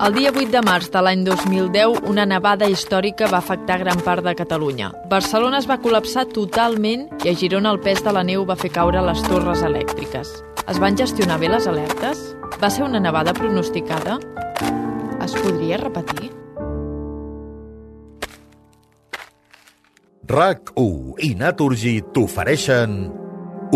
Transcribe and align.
El 0.00 0.14
dia 0.16 0.30
8 0.32 0.48
de 0.48 0.60
març 0.64 0.86
de 0.88 1.00
l'any 1.04 1.26
2010, 1.26 1.98
una 2.08 2.24
nevada 2.24 2.64
històrica 2.72 3.26
va 3.28 3.42
afectar 3.42 3.76
gran 3.82 3.98
part 4.00 4.24
de 4.24 4.32
Catalunya. 4.32 4.86
Barcelona 5.10 5.58
es 5.60 5.66
va 5.68 5.76
col·lapsar 5.82 6.22
totalment 6.32 7.02
i 7.20 7.28
a 7.28 7.34
Girona 7.36 7.68
el 7.74 7.82
pes 7.84 8.00
de 8.06 8.14
la 8.16 8.22
neu 8.24 8.46
va 8.48 8.56
fer 8.56 8.70
caure 8.72 9.02
les 9.04 9.20
torres 9.26 9.60
elèctriques. 9.66 10.30
Es 10.72 10.80
van 10.80 10.96
gestionar 10.96 11.36
bé 11.42 11.50
les 11.52 11.68
alertes? 11.68 12.22
Va 12.62 12.70
ser 12.72 12.86
una 12.86 13.02
nevada 13.04 13.34
pronosticada? 13.36 14.16
Es 15.20 15.36
podria 15.36 15.76
repetir? 15.82 16.30
RAC1 20.32 21.26
i 21.28 21.34
Naturgy 21.36 21.98
t'ofereixen 22.16 23.02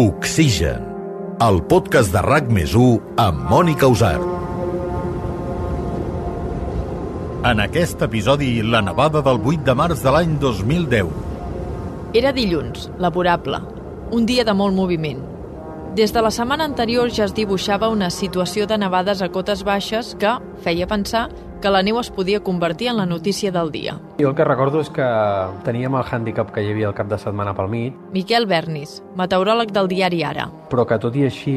Oxigen, 0.00 0.88
el 1.44 1.60
podcast 1.68 2.16
de 2.16 2.24
RAC 2.24 2.48
més 2.48 2.72
1 2.72 3.20
amb 3.28 3.44
Mònica 3.52 3.92
Usart. 3.92 4.43
En 7.44 7.58
aquest 7.60 8.00
episodi, 8.00 8.62
la 8.62 8.80
nevada 8.80 9.20
del 9.20 9.36
8 9.36 9.66
de 9.66 9.72
març 9.76 10.00
de 10.00 10.12
l'any 10.14 10.30
2010. 10.40 11.10
Era 12.16 12.30
dilluns, 12.32 12.86
laborable, 12.96 13.58
un 14.16 14.24
dia 14.24 14.46
de 14.48 14.54
molt 14.56 14.72
moviment. 14.72 15.20
Des 15.92 16.14
de 16.16 16.22
la 16.24 16.30
setmana 16.32 16.64
anterior 16.64 17.12
ja 17.12 17.26
es 17.28 17.34
dibuixava 17.36 17.90
una 17.92 18.08
situació 18.08 18.64
de 18.64 18.78
nevades 18.80 19.20
a 19.20 19.28
cotes 19.28 19.60
baixes 19.68 20.14
que 20.16 20.32
feia 20.64 20.88
pensar 20.88 21.26
que 21.64 21.72
la 21.72 21.80
neu 21.80 21.96
es 21.96 22.10
podia 22.12 22.42
convertir 22.44 22.90
en 22.90 22.98
la 22.98 23.06
notícia 23.08 23.50
del 23.50 23.70
dia. 23.72 23.96
Jo 24.20 24.28
el 24.28 24.34
que 24.36 24.44
recordo 24.44 24.82
és 24.84 24.90
que 24.92 25.06
teníem 25.64 25.94
el 25.96 26.04
hàndicap 26.04 26.50
que 26.52 26.60
hi 26.60 26.74
havia 26.74 26.90
el 26.90 26.96
cap 26.96 27.08
de 27.08 27.16
setmana 27.16 27.54
pel 27.56 27.70
mig, 27.72 27.96
Miquel 28.12 28.44
Bernis, 28.44 28.98
meteoròleg 29.16 29.72
del 29.72 29.88
diari 29.88 30.20
Ara. 30.28 30.50
però 30.68 30.84
que 30.84 30.98
tot 30.98 31.14
i 31.16 31.22
així, 31.24 31.54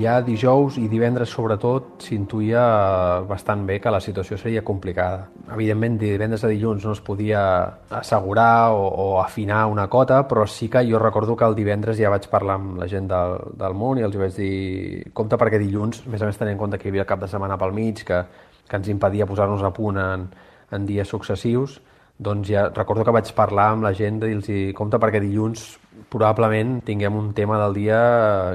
ja 0.00 0.22
dijous 0.24 0.78
i 0.80 0.88
divendres 0.88 1.28
sobretot, 1.28 1.98
s'intuïa 2.00 3.20
bastant 3.28 3.66
bé 3.66 3.78
que 3.78 3.90
la 3.92 4.00
situació 4.00 4.38
seria 4.38 4.62
complicada. 4.64 5.28
Evidentment, 5.52 5.98
de 6.00 6.12
divendres 6.14 6.44
a 6.44 6.48
dilluns 6.48 6.84
no 6.84 6.92
es 6.92 7.00
podia 7.00 7.42
assegurar 7.90 8.72
o, 8.72 8.88
o 8.88 9.20
afinar 9.20 9.66
una 9.66 9.86
cota, 9.88 10.22
però 10.26 10.46
sí 10.46 10.68
que 10.68 10.82
jo 10.90 10.98
recordo 10.98 11.36
que 11.36 11.44
el 11.44 11.54
divendres 11.54 11.98
ja 12.00 12.10
vaig 12.10 12.26
parlar 12.32 12.56
amb 12.56 12.78
la 12.80 12.88
gent 12.88 13.06
del, 13.06 13.36
del 13.54 13.74
món 13.74 13.98
i 13.98 14.02
els 14.02 14.16
vaig 14.16 14.34
dir 14.34 15.12
compte 15.12 15.36
perquè 15.36 15.60
dilluns, 15.60 16.02
a 16.06 16.10
més 16.10 16.22
a 16.22 16.26
més 16.26 16.38
tenint 16.40 16.56
en 16.56 16.62
compte 16.64 16.78
que 16.78 16.88
hi 16.88 16.94
havia 16.94 17.04
el 17.04 17.12
cap 17.12 17.20
de 17.20 17.28
setmana 17.28 17.58
pel 17.60 17.76
mig, 17.76 18.02
que, 18.02 18.24
que 18.68 18.76
ens 18.76 18.88
impedia 18.92 19.26
posar-nos 19.26 19.64
a 19.64 19.72
punt 19.74 19.98
en, 20.02 20.28
en 20.70 20.86
dies 20.88 21.08
successius, 21.08 21.78
doncs 22.18 22.48
ja 22.50 22.68
recordo 22.74 23.04
que 23.06 23.14
vaig 23.14 23.30
parlar 23.34 23.72
amb 23.72 23.86
la 23.86 23.94
gent 23.94 24.18
de 24.20 24.30
dir-los 24.32 24.74
compte 24.76 24.98
perquè 24.98 25.20
dilluns 25.22 25.68
probablement 26.10 26.80
tinguem 26.86 27.14
un 27.14 27.32
tema 27.34 27.60
del 27.62 27.76
dia 27.78 28.00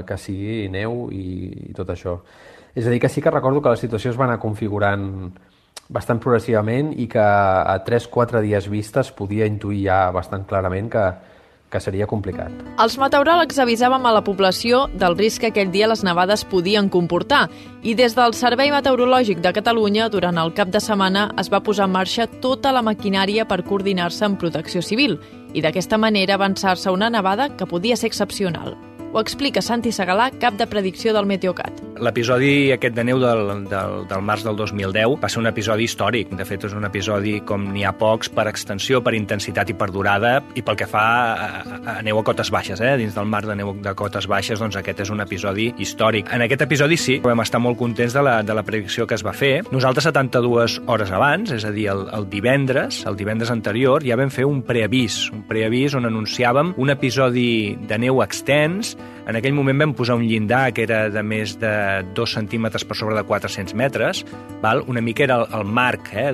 que 0.06 0.18
sigui 0.20 0.68
neu 0.72 1.08
i, 1.12 1.70
i 1.70 1.72
tot 1.76 1.90
això. 1.94 2.18
És 2.74 2.86
a 2.86 2.92
dir, 2.92 3.00
que 3.00 3.08
sí 3.08 3.22
que 3.22 3.30
recordo 3.30 3.62
que 3.62 3.72
la 3.72 3.80
situació 3.80 4.10
es 4.10 4.18
va 4.18 4.26
anar 4.26 4.40
configurant 4.42 5.32
bastant 5.94 6.20
progressivament 6.20 6.92
i 6.98 7.06
que 7.10 7.22
a 7.22 7.76
3-4 7.86 8.40
dies 8.44 8.68
vistes 8.72 9.12
podia 9.12 9.46
intuir 9.46 9.84
ja 9.86 9.98
bastant 10.12 10.46
clarament 10.48 10.90
que, 10.92 11.04
que 11.74 11.82
seria 11.82 12.06
complicat. 12.06 12.54
Els 12.78 12.94
meteoròlegs 13.02 13.58
avisàvem 13.64 14.06
a 14.06 14.14
la 14.14 14.22
població 14.22 14.84
del 14.94 15.18
risc 15.18 15.42
que 15.42 15.50
aquell 15.50 15.74
dia 15.74 15.90
les 15.90 16.04
nevades 16.06 16.46
podien 16.46 16.88
comportar 16.88 17.48
i 17.82 17.96
des 17.98 18.14
del 18.14 18.36
Servei 18.38 18.70
Meteorològic 18.70 19.42
de 19.42 19.52
Catalunya 19.58 20.08
durant 20.14 20.38
el 20.38 20.54
cap 20.54 20.70
de 20.70 20.80
setmana 20.80 21.28
es 21.42 21.50
va 21.50 21.64
posar 21.66 21.90
en 21.90 21.96
marxa 21.98 22.30
tota 22.40 22.72
la 22.72 22.84
maquinària 22.86 23.48
per 23.50 23.64
coordinar-se 23.66 24.24
amb 24.28 24.38
protecció 24.38 24.82
civil 24.82 25.18
i 25.54 25.62
d'aquesta 25.62 25.98
manera 25.98 26.38
avançar-se 26.38 26.94
una 26.94 27.10
nevada 27.10 27.50
que 27.56 27.66
podia 27.66 27.96
ser 27.98 28.12
excepcional. 28.12 28.78
Ho 29.14 29.20
explica 29.22 29.62
Santi 29.62 29.92
Segalà, 29.94 30.24
cap 30.42 30.56
de 30.58 30.66
predicció 30.66 31.12
del 31.14 31.28
Meteocat. 31.30 31.78
L'episodi 32.02 32.72
aquest 32.74 32.96
de 32.96 33.04
neu 33.06 33.20
del, 33.22 33.44
del, 33.70 33.92
del 34.10 34.22
març 34.26 34.42
del 34.42 34.56
2010 34.58 35.20
va 35.22 35.28
ser 35.30 35.38
un 35.38 35.46
episodi 35.46 35.84
històric. 35.86 36.32
De 36.34 36.42
fet, 36.42 36.64
és 36.66 36.74
un 36.74 36.82
episodi 36.88 37.36
com 37.46 37.68
n'hi 37.70 37.84
ha 37.86 37.92
pocs 37.94 38.32
per 38.34 38.48
extensió, 38.50 38.98
per 39.06 39.12
intensitat 39.14 39.70
i 39.70 39.76
per 39.78 39.92
durada, 39.94 40.32
i 40.58 40.64
pel 40.66 40.78
que 40.80 40.88
fa 40.90 41.04
a, 41.30 41.62
a 41.92 41.94
neu 42.02 42.18
a 42.18 42.24
cotes 42.26 42.50
baixes, 42.50 42.82
eh? 42.82 42.96
dins 42.98 43.14
del 43.14 43.30
mar 43.30 43.44
de 43.46 43.54
neu 43.60 43.70
de 43.86 43.92
cotes 43.94 44.26
baixes, 44.26 44.58
doncs 44.58 44.80
aquest 44.82 45.04
és 45.06 45.14
un 45.14 45.22
episodi 45.22 45.68
històric. 45.78 46.34
En 46.34 46.42
aquest 46.42 46.66
episodi 46.66 46.98
sí, 46.98 47.20
vam 47.22 47.44
estar 47.46 47.62
molt 47.62 47.78
contents 47.78 48.18
de 48.18 48.26
la, 48.26 48.34
de 48.42 48.58
la 48.58 48.66
predicció 48.66 49.06
que 49.06 49.14
es 49.14 49.22
va 49.22 49.30
fer. 49.30 49.60
Nosaltres 49.70 50.10
72 50.10 50.80
hores 50.90 51.14
abans, 51.14 51.54
és 51.54 51.62
a 51.62 51.70
dir, 51.70 51.86
el, 51.94 52.08
el 52.18 52.26
divendres, 52.34 53.04
el 53.06 53.14
divendres 53.22 53.54
anterior, 53.54 54.02
ja 54.02 54.18
vam 54.18 54.34
fer 54.34 54.50
un 54.50 54.64
preavís, 54.66 55.28
un 55.30 55.46
preavís 55.46 55.94
on 55.94 56.10
anunciàvem 56.10 56.74
un 56.82 56.96
episodi 56.98 57.78
de 57.86 58.02
neu 58.08 58.18
extens 58.26 58.96
en 59.26 59.38
aquell 59.38 59.54
moment 59.56 59.78
vam 59.80 59.94
posar 59.96 60.16
un 60.18 60.26
llindar 60.28 60.72
que 60.76 60.84
era 60.84 61.08
de 61.10 61.22
més 61.24 61.56
de 61.60 61.72
2 62.16 62.34
centímetres 62.36 62.84
per 62.84 62.96
sobre 62.98 63.16
de 63.16 63.24
400 63.24 63.74
metres, 63.78 64.24
val? 64.62 64.82
una 64.86 65.00
mica 65.00 65.24
era 65.24 65.38
el, 65.40 65.46
el 65.60 65.64
marc 65.64 66.10
eh, 66.12 66.30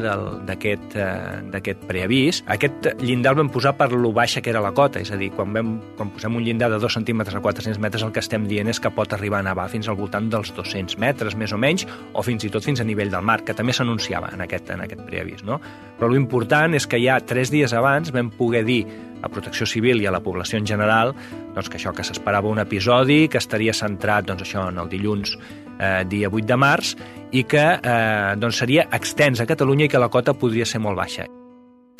d'aquest 0.48 0.97
eh, 0.98 1.76
preavís. 1.86 2.42
Aquest 2.50 2.91
llindar 3.03 3.34
el 3.34 3.41
vam 3.42 3.53
posar 3.53 3.76
per 3.78 3.91
lo 3.92 4.12
baixa 4.16 4.42
que 4.42 4.50
era 4.50 4.62
la 4.64 4.72
cota, 4.75 5.00
és 5.03 5.12
a 5.14 5.19
dir, 5.20 5.30
quan, 5.36 5.53
vam, 5.54 5.76
quan 5.98 6.10
posem 6.14 6.41
un 6.41 6.47
llindar 6.47 6.70
de 6.72 6.80
2 6.82 6.98
centímetres 7.00 7.36
a 7.36 7.42
400 7.44 7.78
metres 7.82 8.06
el 8.06 8.14
que 8.14 8.22
estem 8.25 8.48
dient 8.50 8.70
és 8.70 8.82
que 8.82 8.91
pot 8.94 9.14
arribar 9.14 9.41
a 9.41 9.47
nevar 9.47 9.69
fins 9.70 9.88
al 9.88 9.98
voltant 9.98 10.30
dels 10.32 10.50
200 10.56 10.98
metres, 11.03 11.36
més 11.38 11.54
o 11.54 11.60
menys, 11.60 11.86
o 12.12 12.25
fins 12.26 12.47
i 12.47 12.50
tot 12.50 12.66
fins 12.66 12.82
a 12.82 12.88
nivell 12.88 13.12
del 13.12 13.22
mar, 13.22 13.41
que 13.47 13.54
també 13.54 13.75
s'anunciava 13.76 14.32
en, 14.34 14.42
aquest, 14.47 14.75
en 14.75 14.82
aquest 14.86 15.06
preavís. 15.06 15.44
No? 15.47 15.60
Però 16.00 16.10
l'important 16.10 16.75
és 16.75 16.88
que 16.91 16.98
ja 17.03 17.20
tres 17.22 17.53
dies 17.54 17.75
abans 17.76 18.10
vam 18.14 18.32
poder 18.34 18.64
dir 18.66 18.82
a 19.22 19.28
Protecció 19.28 19.66
Civil 19.66 20.00
i 20.03 20.06
a 20.06 20.14
la 20.14 20.22
població 20.25 20.58
en 20.60 20.66
general 20.66 21.14
doncs 21.54 21.69
que 21.69 21.78
això 21.81 21.92
que 21.97 22.06
s'esperava 22.06 22.48
un 22.48 22.62
episodi 22.62 23.26
que 23.28 23.41
estaria 23.41 23.75
centrat 23.76 24.28
doncs 24.28 24.47
això 24.47 24.69
en 24.70 24.78
el 24.81 24.88
dilluns 24.92 25.36
eh, 25.81 26.04
dia 26.06 26.31
8 26.31 26.47
de 26.47 26.58
març 26.60 26.94
i 27.32 27.44
que 27.44 27.66
eh, 27.76 28.32
doncs 28.41 28.62
seria 28.64 28.88
extens 28.92 29.41
a 29.41 29.48
Catalunya 29.48 29.86
i 29.86 29.92
que 29.92 30.03
la 30.03 30.10
cota 30.12 30.34
podria 30.34 30.66
ser 30.66 30.80
molt 30.80 30.98
baixa. 30.98 31.26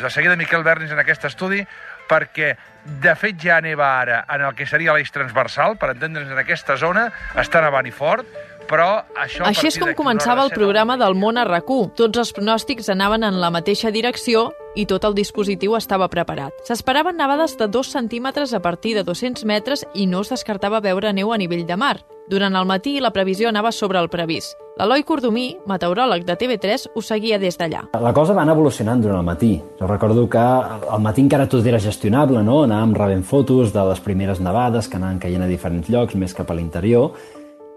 De 0.00 0.09
seguida 0.09 0.36
Miquel 0.36 0.64
Bernis 0.64 0.92
en 0.94 1.00
aquest 1.03 1.26
estudi 1.28 1.60
perquè 2.09 2.54
de 3.03 3.12
fet 3.14 3.36
ja 3.38 3.60
neva 3.60 3.91
ara 4.00 4.22
en 4.32 4.42
el 4.47 4.54
que 4.56 4.66
seria 4.66 4.94
l'eix 4.97 5.12
transversal, 5.12 5.76
per 5.78 5.92
entendre'ns 5.92 6.32
en 6.32 6.41
aquesta 6.41 6.76
zona, 6.80 7.10
està 7.38 7.60
nevant 7.62 7.86
i 7.86 7.92
fort, 7.94 8.26
però 8.70 9.03
això... 9.19 9.44
Així 9.48 9.69
és 9.72 9.78
com 9.81 9.91
començava 9.98 10.44
el 10.47 10.54
programa 10.54 10.97
del 11.00 11.19
món 11.19 11.41
a 11.41 11.44
rac 11.48 11.66
Tots 11.97 12.19
els 12.19 12.32
pronòstics 12.32 12.88
anaven 12.91 13.26
en 13.26 13.41
la 13.41 13.50
mateixa 13.50 13.91
direcció 13.91 14.50
i 14.75 14.86
tot 14.86 15.04
el 15.04 15.14
dispositiu 15.14 15.75
estava 15.76 16.08
preparat. 16.08 16.54
S'esperaven 16.66 17.19
nevades 17.19 17.56
de 17.59 17.69
2 17.69 17.91
centímetres 17.91 18.54
a 18.54 18.62
partir 18.62 18.94
de 18.97 19.04
200 19.04 19.44
metres 19.44 19.84
i 19.94 20.06
no 20.06 20.22
es 20.22 20.30
descartava 20.30 20.80
veure 20.80 21.12
neu 21.12 21.32
a 21.32 21.38
nivell 21.38 21.66
de 21.66 21.76
mar. 21.76 21.98
Durant 22.30 22.54
el 22.54 22.66
matí 22.66 23.00
la 23.03 23.10
previsió 23.10 23.48
anava 23.48 23.72
sobre 23.72 23.98
el 23.98 24.09
previst. 24.09 24.54
L'Eloi 24.78 25.03
Cordomí, 25.03 25.48
meteoròleg 25.69 26.22
de 26.25 26.36
TV3, 26.38 26.86
ho 26.94 27.03
seguia 27.03 27.41
des 27.42 27.59
d'allà. 27.59 27.82
La 28.00 28.12
cosa 28.16 28.32
va 28.32 28.44
anar 28.47 28.54
evolucionant 28.54 29.03
durant 29.03 29.19
el 29.19 29.26
matí. 29.26 29.50
Jo 29.80 29.88
recordo 29.91 30.28
que 30.30 30.38
al 30.38 31.03
matí 31.03 31.25
encara 31.26 31.48
tot 31.50 31.66
era 31.66 31.82
gestionable, 31.82 32.44
no? 32.47 32.62
Anàvem 32.64 32.94
rebent 32.97 33.26
fotos 33.26 33.75
de 33.75 33.84
les 33.91 34.00
primeres 34.00 34.41
nevades 34.41 34.88
que 34.88 34.97
anaven 34.97 35.19
caient 35.20 35.42
a 35.42 35.50
diferents 35.50 35.91
llocs, 35.91 36.14
més 36.14 36.32
cap 36.38 36.48
a 36.50 36.56
l'interior, 36.56 37.12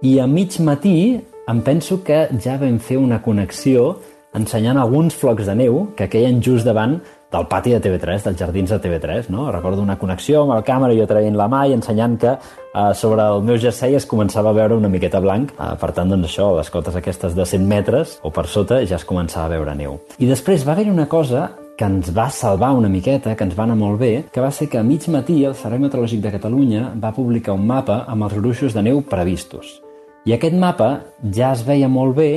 i 0.03 0.19
a 0.19 0.27
mig 0.27 0.59
matí 0.59 1.21
em 1.47 1.59
penso 1.63 2.01
que 2.03 2.27
ja 2.43 2.57
vam 2.59 2.75
fer 2.79 2.97
una 2.99 3.21
connexió 3.23 3.93
ensenyant 4.35 4.77
alguns 4.81 5.15
flocs 5.15 5.47
de 5.47 5.55
neu 5.55 5.77
que 5.95 6.09
queien 6.11 6.41
just 6.43 6.67
davant 6.67 6.97
del 7.31 7.47
pati 7.47 7.71
de 7.71 7.79
TV3, 7.81 8.25
dels 8.25 8.37
jardins 8.37 8.69
de 8.69 8.79
TV3, 8.83 9.29
no? 9.33 9.47
Recordo 9.51 9.81
una 9.81 9.95
connexió 9.97 10.43
amb 10.43 10.57
el 10.57 10.65
càmera, 10.67 10.93
jo 10.93 11.07
traient 11.09 11.37
la 11.39 11.47
mà 11.49 11.63
i 11.65 11.73
ensenyant 11.73 12.17
que 12.19 12.33
eh, 12.35 12.91
sobre 12.93 13.23
el 13.23 13.47
meu 13.47 13.57
jersei 13.57 13.95
es 13.95 14.05
començava 14.05 14.51
a 14.51 14.57
veure 14.59 14.75
una 14.75 14.91
miqueta 14.91 15.21
blanc. 15.23 15.55
Eh, 15.55 15.71
per 15.79 15.93
tant, 15.95 16.11
doncs 16.11 16.27
això, 16.27 16.51
les 16.57 16.69
cotes 16.69 16.99
aquestes 16.99 17.33
de 17.33 17.47
100 17.47 17.65
metres 17.69 18.17
o 18.21 18.29
per 18.29 18.45
sota 18.51 18.83
ja 18.83 18.99
es 18.99 19.07
començava 19.07 19.47
a 19.47 19.53
veure 19.55 19.73
neu. 19.79 20.01
I 20.19 20.27
després 20.29 20.67
va 20.67 20.75
haver 20.75 20.89
una 20.91 21.07
cosa 21.07 21.47
que 21.77 21.87
ens 21.87 22.11
va 22.13 22.27
salvar 22.29 22.73
una 22.77 22.91
miqueta, 22.91 23.37
que 23.39 23.47
ens 23.47 23.55
va 23.57 23.63
anar 23.65 23.79
molt 23.79 23.97
bé, 24.03 24.13
que 24.31 24.43
va 24.43 24.51
ser 24.51 24.67
que 24.69 24.77
a 24.77 24.83
mig 24.83 25.07
matí 25.09 25.39
el 25.47 25.55
Servei 25.55 25.81
Meteorològic 25.81 26.21
de 26.21 26.35
Catalunya 26.35 26.91
va 27.01 27.15
publicar 27.15 27.55
un 27.57 27.65
mapa 27.65 28.03
amb 28.05 28.27
els 28.27 28.37
gruixos 28.37 28.77
de 28.77 28.85
neu 28.85 29.01
previstos. 29.01 29.79
I 30.23 30.37
aquest 30.37 30.55
mapa 30.55 30.89
ja 31.35 31.49
es 31.51 31.65
veia 31.67 31.89
molt 31.91 32.15
bé 32.15 32.29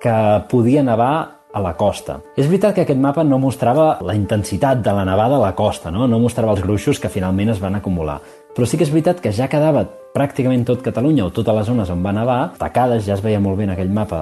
que 0.00 0.16
podia 0.50 0.82
nevar 0.84 1.40
a 1.52 1.60
la 1.64 1.72
costa. 1.72 2.18
És 2.36 2.46
veritat 2.46 2.74
que 2.76 2.84
aquest 2.84 3.00
mapa 3.00 3.24
no 3.24 3.38
mostrava 3.40 3.94
la 4.04 4.14
intensitat 4.14 4.82
de 4.84 4.92
la 4.92 5.06
nevada 5.08 5.38
a 5.38 5.42
la 5.42 5.54
costa, 5.56 5.90
no? 5.90 6.06
no 6.06 6.20
mostrava 6.20 6.52
els 6.52 6.60
gruixos 6.62 7.00
que 7.00 7.08
finalment 7.08 7.54
es 7.54 7.62
van 7.62 7.78
acumular. 7.80 8.20
Però 8.54 8.66
sí 8.66 8.76
que 8.76 8.84
és 8.84 8.92
veritat 8.92 9.22
que 9.24 9.32
ja 9.32 9.48
quedava 9.48 9.86
pràcticament 10.12 10.66
tot 10.68 10.82
Catalunya 10.84 11.24
o 11.24 11.32
totes 11.32 11.56
les 11.56 11.70
zones 11.70 11.90
on 11.90 12.04
va 12.04 12.12
nevar, 12.12 12.38
tacades, 12.58 13.06
ja 13.06 13.16
es 13.16 13.24
veia 13.24 13.40
molt 13.40 13.56
bé 13.56 13.64
en 13.64 13.72
aquell 13.72 13.92
mapa 13.94 14.20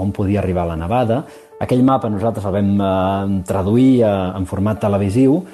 on 0.00 0.10
podia 0.10 0.40
arribar 0.42 0.66
la 0.66 0.76
nevada. 0.80 1.22
Aquell 1.62 1.84
mapa 1.86 2.10
nosaltres 2.10 2.48
el 2.48 2.56
vam 2.56 2.72
eh, 2.74 3.42
traduir 3.46 4.02
eh, 4.02 4.10
en 4.34 4.48
format 4.50 4.80
televisiu 4.82 5.44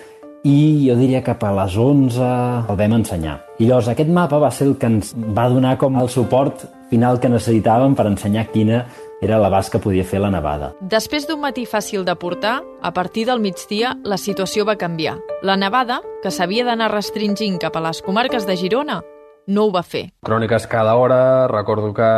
i 0.49 0.87
jo 0.87 0.97
diria 0.97 1.21
cap 1.27 1.43
a 1.45 1.53
les 1.53 1.77
11 1.77 2.25
el 2.71 2.81
vam 2.81 2.97
ensenyar. 2.97 3.37
I 3.59 3.69
llavors 3.69 3.93
aquest 3.93 4.09
mapa 4.09 4.41
va 4.41 4.51
ser 4.55 4.71
el 4.71 4.77
que 4.81 4.89
ens 4.89 5.13
va 5.13 5.51
donar 5.53 5.77
com 5.77 5.99
el 6.01 6.09
suport 6.09 6.65
final 6.91 7.21
que 7.21 7.31
necessitàvem 7.31 7.95
per 7.95 8.07
ensenyar 8.11 8.49
quina 8.53 8.87
era 9.21 9.39
l'abast 9.43 9.73
que 9.73 9.81
podia 9.83 10.07
fer 10.07 10.21
la 10.23 10.31
nevada. 10.31 10.73
Després 10.81 11.27
d'un 11.27 11.41
matí 11.43 11.67
fàcil 11.67 12.05
de 12.07 12.15
portar, 12.15 12.61
a 12.81 12.93
partir 12.95 13.27
del 13.27 13.43
migdia 13.43 13.97
la 14.05 14.17
situació 14.17 14.65
va 14.65 14.79
canviar. 14.79 15.19
La 15.43 15.57
nevada, 15.57 16.01
que 16.23 16.31
s'havia 16.31 16.65
d'anar 16.65 16.93
restringint 16.95 17.59
cap 17.59 17.77
a 17.77 17.83
les 17.89 18.03
comarques 18.03 18.47
de 18.47 18.57
Girona, 18.57 19.03
no 19.49 19.67
ho 19.67 19.73
va 19.73 19.83
fer. 19.83 20.05
Cròniques 20.25 20.67
cada 20.71 20.95
hora, 21.01 21.49
recordo 21.49 21.91
que... 21.97 22.09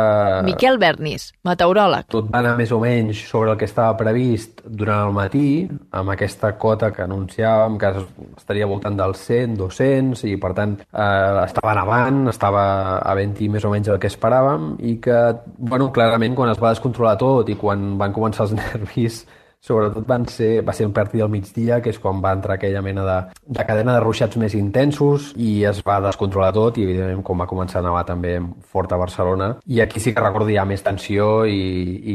Miquel 0.45 0.77
Bernis, 0.81 1.29
meteoròleg. 1.47 2.09
Tot 2.11 2.29
va 2.31 2.41
anar 2.43 2.53
més 2.59 2.73
o 2.75 2.79
menys 2.83 3.23
sobre 3.29 3.53
el 3.53 3.59
que 3.59 3.69
estava 3.69 3.95
previst 3.99 4.61
durant 4.65 5.07
el 5.07 5.15
matí, 5.15 5.47
amb 5.95 6.13
aquesta 6.13 6.53
cota 6.61 6.91
que 6.95 7.05
anunciàvem 7.05 7.79
que 7.81 7.93
estaria 8.37 8.69
voltant 8.69 8.99
dels 8.99 9.25
100, 9.31 9.57
200, 9.61 10.25
i 10.27 10.37
per 10.41 10.53
tant 10.57 10.77
eh, 10.83 11.43
estava 11.45 11.75
nevant, 11.79 12.23
estava 12.31 12.63
havent-hi 12.99 13.49
més 13.51 13.65
o 13.65 13.73
menys 13.73 13.91
el 13.91 14.01
que 14.01 14.11
esperàvem, 14.11 14.73
i 14.83 14.97
que, 15.03 15.19
bueno, 15.57 15.91
clarament 15.95 16.35
quan 16.37 16.51
es 16.51 16.59
va 16.61 16.75
descontrolar 16.75 17.17
tot 17.21 17.49
i 17.49 17.59
quan 17.59 17.95
van 18.01 18.15
començar 18.15 18.49
els 18.49 18.57
nervis 18.61 19.23
sobretot 19.61 20.07
van 20.09 20.25
ser, 20.25 20.63
va 20.65 20.73
ser 20.73 20.87
el 20.87 20.93
partit 20.93 21.21
del 21.21 21.29
migdia, 21.29 21.79
que 21.85 21.91
és 21.93 21.99
quan 22.01 22.21
va 22.23 22.33
entrar 22.33 22.55
aquella 22.57 22.81
mena 22.81 23.03
de, 23.05 23.17
de 23.45 23.65
cadena 23.67 23.93
de 23.93 24.01
ruixats 24.01 24.39
més 24.41 24.55
intensos 24.57 25.31
i 25.37 25.61
es 25.69 25.83
va 25.85 25.99
descontrolar 26.01 26.49
tot 26.55 26.79
i 26.81 26.85
evidentment 26.87 27.21
com 27.25 27.43
va 27.43 27.49
començar 27.49 27.79
a 27.81 27.85
nevar 27.85 28.01
també 28.07 28.39
fort 28.73 28.91
a 28.91 28.99
Barcelona. 29.01 29.51
I 29.69 29.83
aquí 29.85 30.01
sí 30.01 30.15
que 30.15 30.23
recordo 30.23 30.49
ja 30.49 30.65
més 30.65 30.81
tensió 30.85 31.45
i, 31.45 31.61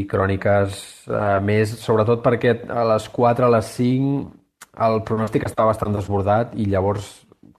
i 0.00 0.02
cròniques 0.10 0.80
eh, 1.06 1.36
més, 1.46 1.76
sobretot 1.84 2.24
perquè 2.24 2.56
a 2.66 2.86
les 2.90 3.06
4, 3.14 3.46
a 3.46 3.52
les 3.54 3.70
5 3.76 4.16
el 4.86 4.98
pronòstic 5.06 5.46
estava 5.46 5.70
bastant 5.70 5.94
desbordat 5.94 6.56
i 6.58 6.66
llavors, 6.68 7.06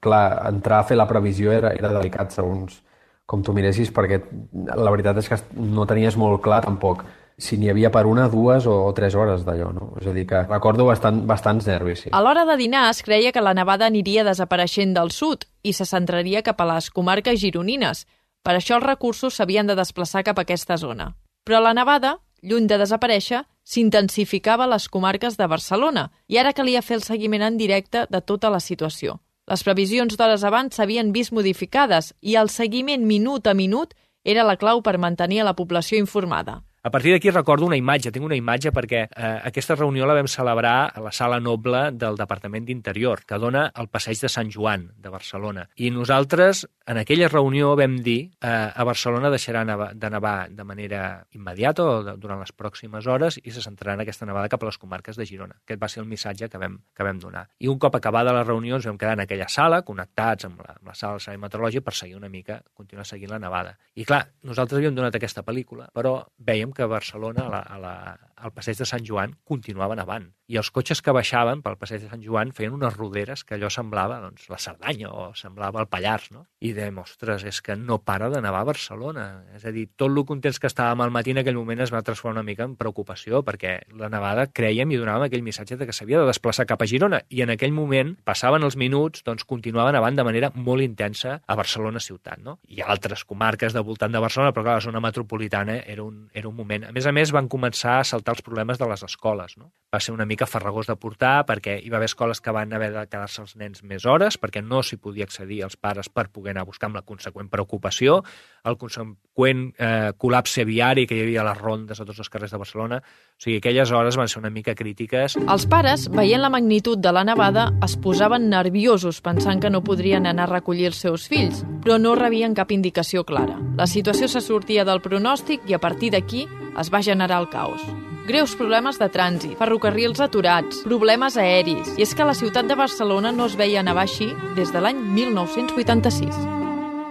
clar, 0.04 0.25
entrar 0.51 0.81
a 0.81 0.90
fer 0.90 1.00
la 1.00 1.07
previsió 1.10 1.56
era, 1.56 1.72
era 1.74 1.94
delicat 1.95 2.36
segons 2.36 2.83
com 3.28 3.42
tu 3.44 3.56
miressis 3.56 3.90
perquè 3.92 4.19
la 4.54 4.92
veritat 4.92 5.18
és 5.19 5.31
que 5.31 5.40
no 5.56 5.88
tenies 5.88 6.16
molt 6.19 6.44
clar 6.44 6.62
tampoc 6.63 7.04
si 7.38 7.57
n'hi 7.57 7.69
havia 7.69 7.92
per 7.94 8.07
una, 8.10 8.28
dues 8.34 8.66
o, 8.66 8.92
tres 8.98 9.16
hores 9.16 9.44
d'allò, 9.45 9.69
no? 9.74 9.92
És 10.01 10.07
a 10.10 10.13
dir, 10.13 10.25
que 10.25 10.42
recordo 10.48 10.88
bastant, 10.89 11.22
bastants 11.30 11.68
nervis, 11.69 12.06
sí. 12.06 12.12
A 12.12 12.22
l'hora 12.25 12.48
de 12.50 12.57
dinar 12.57 12.88
es 12.89 13.04
creia 13.06 13.31
que 13.31 13.44
la 13.45 13.54
nevada 13.54 13.86
aniria 13.86 14.25
desapareixent 14.25 14.95
del 14.98 15.12
sud 15.13 15.45
i 15.62 15.74
se 15.78 15.86
centraria 15.86 16.42
cap 16.42 16.62
a 16.62 16.69
les 16.74 16.89
comarques 16.89 17.39
gironines. 17.39 18.07
Per 18.42 18.56
això 18.57 18.80
els 18.80 18.88
recursos 18.88 19.38
s'havien 19.38 19.69
de 19.69 19.78
desplaçar 19.78 20.25
cap 20.25 20.39
a 20.39 20.48
aquesta 20.48 20.80
zona. 20.81 21.13
Però 21.45 21.62
la 21.62 21.75
nevada, 21.78 22.18
lluny 22.42 22.66
de 22.68 22.81
desaparèixer, 22.81 23.44
s'intensificava 23.63 24.66
a 24.66 24.72
les 24.74 24.90
comarques 24.90 25.38
de 25.38 25.48
Barcelona 25.48 26.10
i 26.28 26.40
ara 26.42 26.56
calia 26.57 26.81
fer 26.81 26.98
el 26.98 27.06
seguiment 27.06 27.45
en 27.45 27.57
directe 27.57 28.07
de 28.10 28.22
tota 28.22 28.50
la 28.50 28.60
situació. 28.63 29.19
Les 29.48 29.63
previsions 29.63 30.18
d'hores 30.18 30.44
abans 30.44 30.75
s'havien 30.75 31.13
vist 31.13 31.31
modificades 31.31 32.13
i 32.22 32.36
el 32.36 32.50
seguiment 32.50 33.06
minut 33.07 33.48
a 33.48 33.54
minut 33.54 33.94
era 34.24 34.44
la 34.44 34.57
clau 34.57 34.81
per 34.83 34.98
mantenir 34.98 35.44
la 35.45 35.56
població 35.56 36.00
informada. 36.01 36.63
A 36.88 36.89
partir 36.89 37.12
d'aquí 37.12 37.30
recordo 37.31 37.66
una 37.66 37.75
imatge, 37.75 38.13
tinc 38.16 38.24
una 38.24 38.38
imatge 38.39 38.72
perquè 38.72 39.01
eh, 39.10 39.30
aquesta 39.50 39.75
reunió 39.75 40.06
la 40.07 40.13
vam 40.16 40.28
celebrar 40.31 40.94
a 40.95 41.01
la 41.04 41.12
sala 41.12 41.36
noble 41.44 41.81
del 41.92 42.16
Departament 42.16 42.63
d'Interior, 42.63 43.25
que 43.28 43.36
dona 43.44 43.66
al 43.75 43.89
passeig 43.92 44.22
de 44.24 44.30
Sant 44.31 44.48
Joan 44.56 44.86
de 44.95 45.12
Barcelona. 45.12 45.66
I 45.75 45.89
nosaltres, 45.92 46.62
en 46.88 47.01
aquella 47.01 47.28
reunió, 47.28 47.74
vam 47.75 47.98
dir 48.06 48.30
eh, 48.39 48.51
a 48.72 48.86
Barcelona 48.88 49.28
deixarà 49.34 49.66
de 49.68 50.12
nevar 50.13 50.48
de 50.48 50.63
manera 50.63 51.01
immediata 51.36 51.84
o 51.84 51.98
de, 52.06 52.13
durant 52.16 52.39
les 52.39 52.56
pròximes 52.56 53.04
hores 53.12 53.36
i 53.44 53.51
se 53.51 53.66
centrarà 53.66 53.98
en 54.00 54.06
aquesta 54.06 54.30
nevada 54.30 54.48
cap 54.48 54.63
a 54.63 54.72
les 54.72 54.80
comarques 54.80 55.19
de 55.19 55.28
Girona. 55.28 55.60
Aquest 55.68 55.83
va 55.83 55.92
ser 55.92 56.06
el 56.06 56.07
missatge 56.07 56.48
que 56.48 56.63
vam, 56.63 56.80
que 56.95 57.04
vam 57.04 57.19
donar. 57.19 57.50
I 57.60 57.68
un 57.68 57.83
cop 57.83 58.00
acabada 58.00 58.31
la 58.31 58.45
reunió 58.48 58.80
ens 58.80 58.88
vam 58.88 58.95
quedar 58.95 59.18
en 59.19 59.25
aquella 59.25 59.50
sala, 59.51 59.81
connectats 59.83 60.48
amb 60.48 60.63
la, 60.63 60.78
amb 60.80 60.94
la 60.94 60.95
sala 60.95 61.19
del 61.19 61.28
Servei 61.28 61.44
Meteorològic 61.44 61.83
per 61.83 61.98
seguir 62.00 62.16
una 62.16 62.31
mica, 62.31 62.62
continuar 62.72 63.04
seguint 63.12 63.36
la 63.36 63.44
nevada. 63.44 63.75
I 64.00 64.07
clar, 64.07 64.24
nosaltres 64.48 64.80
havíem 64.80 64.95
donat 64.95 65.19
aquesta 65.19 65.44
pel·lícula, 65.44 65.92
però 65.92 66.22
veiem 66.40 66.76
que 66.77 66.85
Barcelona, 66.85 67.47
a 67.47 67.50
la, 67.50 67.59
a 67.59 67.77
la, 67.81 67.94
al 68.38 68.54
passeig 68.54 68.78
de 68.80 68.86
Sant 68.86 69.06
Joan, 69.06 69.36
continuava 69.45 69.95
nevant. 69.98 70.30
I 70.48 70.56
els 70.62 70.69
cotxes 70.72 71.01
que 71.04 71.12
baixaven 71.12 71.60
pel 71.63 71.75
passeig 71.75 72.06
de 72.06 72.10
Sant 72.12 72.22
Joan 72.24 72.54
feien 72.56 72.75
unes 72.75 72.95
roderes 72.95 73.44
que 73.44 73.57
allò 73.57 73.68
semblava 73.74 74.22
doncs, 74.24 74.45
la 74.48 74.60
Cerdanya 74.62 75.10
o 75.12 75.25
semblava 75.36 75.81
el 75.84 75.89
Pallars, 75.92 76.30
no? 76.31 76.45
I 76.63 76.72
dèiem, 76.78 77.01
ostres, 77.01 77.44
és 77.44 77.60
que 77.62 77.75
no 77.75 77.98
para 78.00 78.30
de 78.31 78.39
nevar 78.42 78.62
a 78.63 78.69
Barcelona. 78.69 79.25
És 79.57 79.66
a 79.68 79.74
dir, 79.75 79.88
tot 80.00 80.07
el 80.07 80.24
contents 80.30 80.62
que 80.63 80.69
estàvem 80.72 81.04
al 81.04 81.12
matí 81.12 81.34
en 81.34 81.42
aquell 81.42 81.57
moment 81.57 81.84
es 81.84 81.92
va 81.94 82.04
transformar 82.06 82.38
una 82.39 82.48
mica 82.48 82.63
en 82.63 82.78
preocupació, 82.80 83.42
perquè 83.44 83.81
la 84.00 84.07
nevada, 84.13 84.48
creiem 84.48 84.94
i 84.94 85.01
donàvem 85.01 85.28
aquell 85.28 85.44
missatge 85.44 85.75
de 85.75 85.90
que 85.90 85.95
s'havia 85.95 86.22
de 86.24 86.30
desplaçar 86.31 86.68
cap 86.69 86.81
a 86.81 86.88
Girona. 86.88 87.19
I 87.28 87.44
en 87.44 87.51
aquell 87.57 87.75
moment, 87.75 88.16
passaven 88.24 88.63
els 88.63 88.80
minuts, 88.80 89.25
doncs 89.28 89.44
continuava 89.44 89.92
nevant 89.92 90.16
de 90.16 90.28
manera 90.28 90.54
molt 90.56 90.86
intensa 90.86 91.42
a 91.44 91.60
Barcelona 91.60 92.00
ciutat, 92.00 92.40
no? 92.40 92.60
I 92.72 92.81
altres 92.86 93.25
comarques 93.28 93.75
de 93.75 93.83
voltant 93.83 94.16
de 94.16 94.24
Barcelona, 94.24 94.56
però 94.56 94.63
clar, 94.63 94.80
la 94.80 94.88
zona 94.88 95.04
metropolitana 95.04 95.81
era 95.83 96.07
un, 96.07 96.30
era 96.33 96.48
un 96.48 96.56
moment. 96.56 96.88
A 96.88 96.95
més 96.95 97.06
a 97.06 97.12
més, 97.16 97.36
van 97.36 97.51
començar 97.51 98.00
a 98.00 98.07
saltar 98.07 98.26
els 98.33 98.44
problemes 98.45 98.79
de 98.79 98.88
les 98.89 99.03
escoles, 99.03 99.57
no? 99.57 99.71
Va 99.94 100.00
ser 100.03 100.13
una 100.13 100.25
mica 100.27 100.47
farragós 100.50 100.89
de 100.89 100.95
portar 101.00 101.45
perquè 101.47 101.77
hi 101.79 101.89
va 101.89 101.97
haver 101.97 102.09
escoles 102.12 102.41
que 102.44 102.51
van 102.51 102.74
haver 102.74 102.91
de 102.94 103.06
quedar-se 103.07 103.41
els 103.44 103.56
nens 103.59 103.83
més 103.88 104.06
hores 104.06 104.38
perquè 104.41 104.63
no 104.63 104.81
s'hi 104.83 104.97
podia 105.01 105.27
accedir 105.27 105.62
als 105.63 105.77
pares 105.77 106.09
per 106.09 106.27
poder 106.33 106.53
anar 106.53 106.65
a 106.65 106.69
buscar 106.69 106.89
amb 106.89 107.00
la 107.00 107.06
conseqüent 107.07 107.50
preocupació, 107.50 108.21
el 108.68 108.77
conseqüent 108.77 109.63
eh, 109.77 110.12
col·lapse 110.19 110.65
viari 110.68 111.07
que 111.07 111.15
hi 111.18 111.24
havia 111.24 111.41
a 111.44 111.47
les 111.50 111.62
rondes 111.62 112.01
a 112.01 112.06
tots 112.06 112.19
els 112.19 112.29
carrers 112.29 112.51
de 112.51 112.59
Barcelona. 112.62 113.00
O 113.00 113.41
sigui, 113.41 113.57
aquelles 113.62 113.91
hores 113.91 114.18
van 114.19 114.27
ser 114.27 114.41
una 114.41 114.51
mica 114.51 114.75
crítiques. 114.75 115.38
Els 115.38 115.68
pares, 115.69 116.07
veient 116.12 116.44
la 116.44 116.51
magnitud 116.53 117.00
de 117.00 117.13
la 117.13 117.23
nevada, 117.27 117.69
es 117.85 117.97
posaven 118.01 118.50
nerviosos 118.51 119.21
pensant 119.21 119.62
que 119.63 119.71
no 119.71 119.83
podrien 119.83 120.27
anar 120.27 120.50
a 120.50 120.53
recollir 120.57 120.91
els 120.91 121.01
seus 121.03 121.27
fills, 121.31 121.63
però 121.83 121.97
no 122.01 122.15
rebien 122.19 122.56
cap 122.57 122.71
indicació 122.75 123.23
clara. 123.23 123.59
La 123.77 123.88
situació 123.88 124.27
se 124.27 124.41
sortia 124.41 124.85
del 124.85 125.01
pronòstic 125.01 125.68
i 125.69 125.77
a 125.77 125.81
partir 125.83 126.12
d'aquí 126.15 126.47
es 126.77 126.91
va 126.94 127.01
generar 127.03 127.41
el 127.41 127.50
caos. 127.50 127.81
Greus 128.27 128.57
problemes 128.59 129.00
de 129.00 129.07
trànsit, 129.07 129.56
ferrocarrils 129.59 130.19
aturats, 130.24 130.81
problemes 130.83 131.38
aeris... 131.39 131.94
I 131.97 132.03
és 132.03 132.13
que 132.15 132.27
la 132.27 132.35
ciutat 132.35 132.68
de 132.68 132.75
Barcelona 132.75 133.31
no 133.31 133.47
es 133.47 133.56
veia 133.56 133.83
nevar 133.83 134.03
així 134.03 134.27
des 134.57 134.74
de 134.75 134.81
l'any 134.83 135.00
1986. 135.15 136.35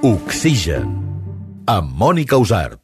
Oxigen, 0.04 0.90
amb 1.72 1.94
Mònica 1.96 2.36
Usart. 2.36 2.82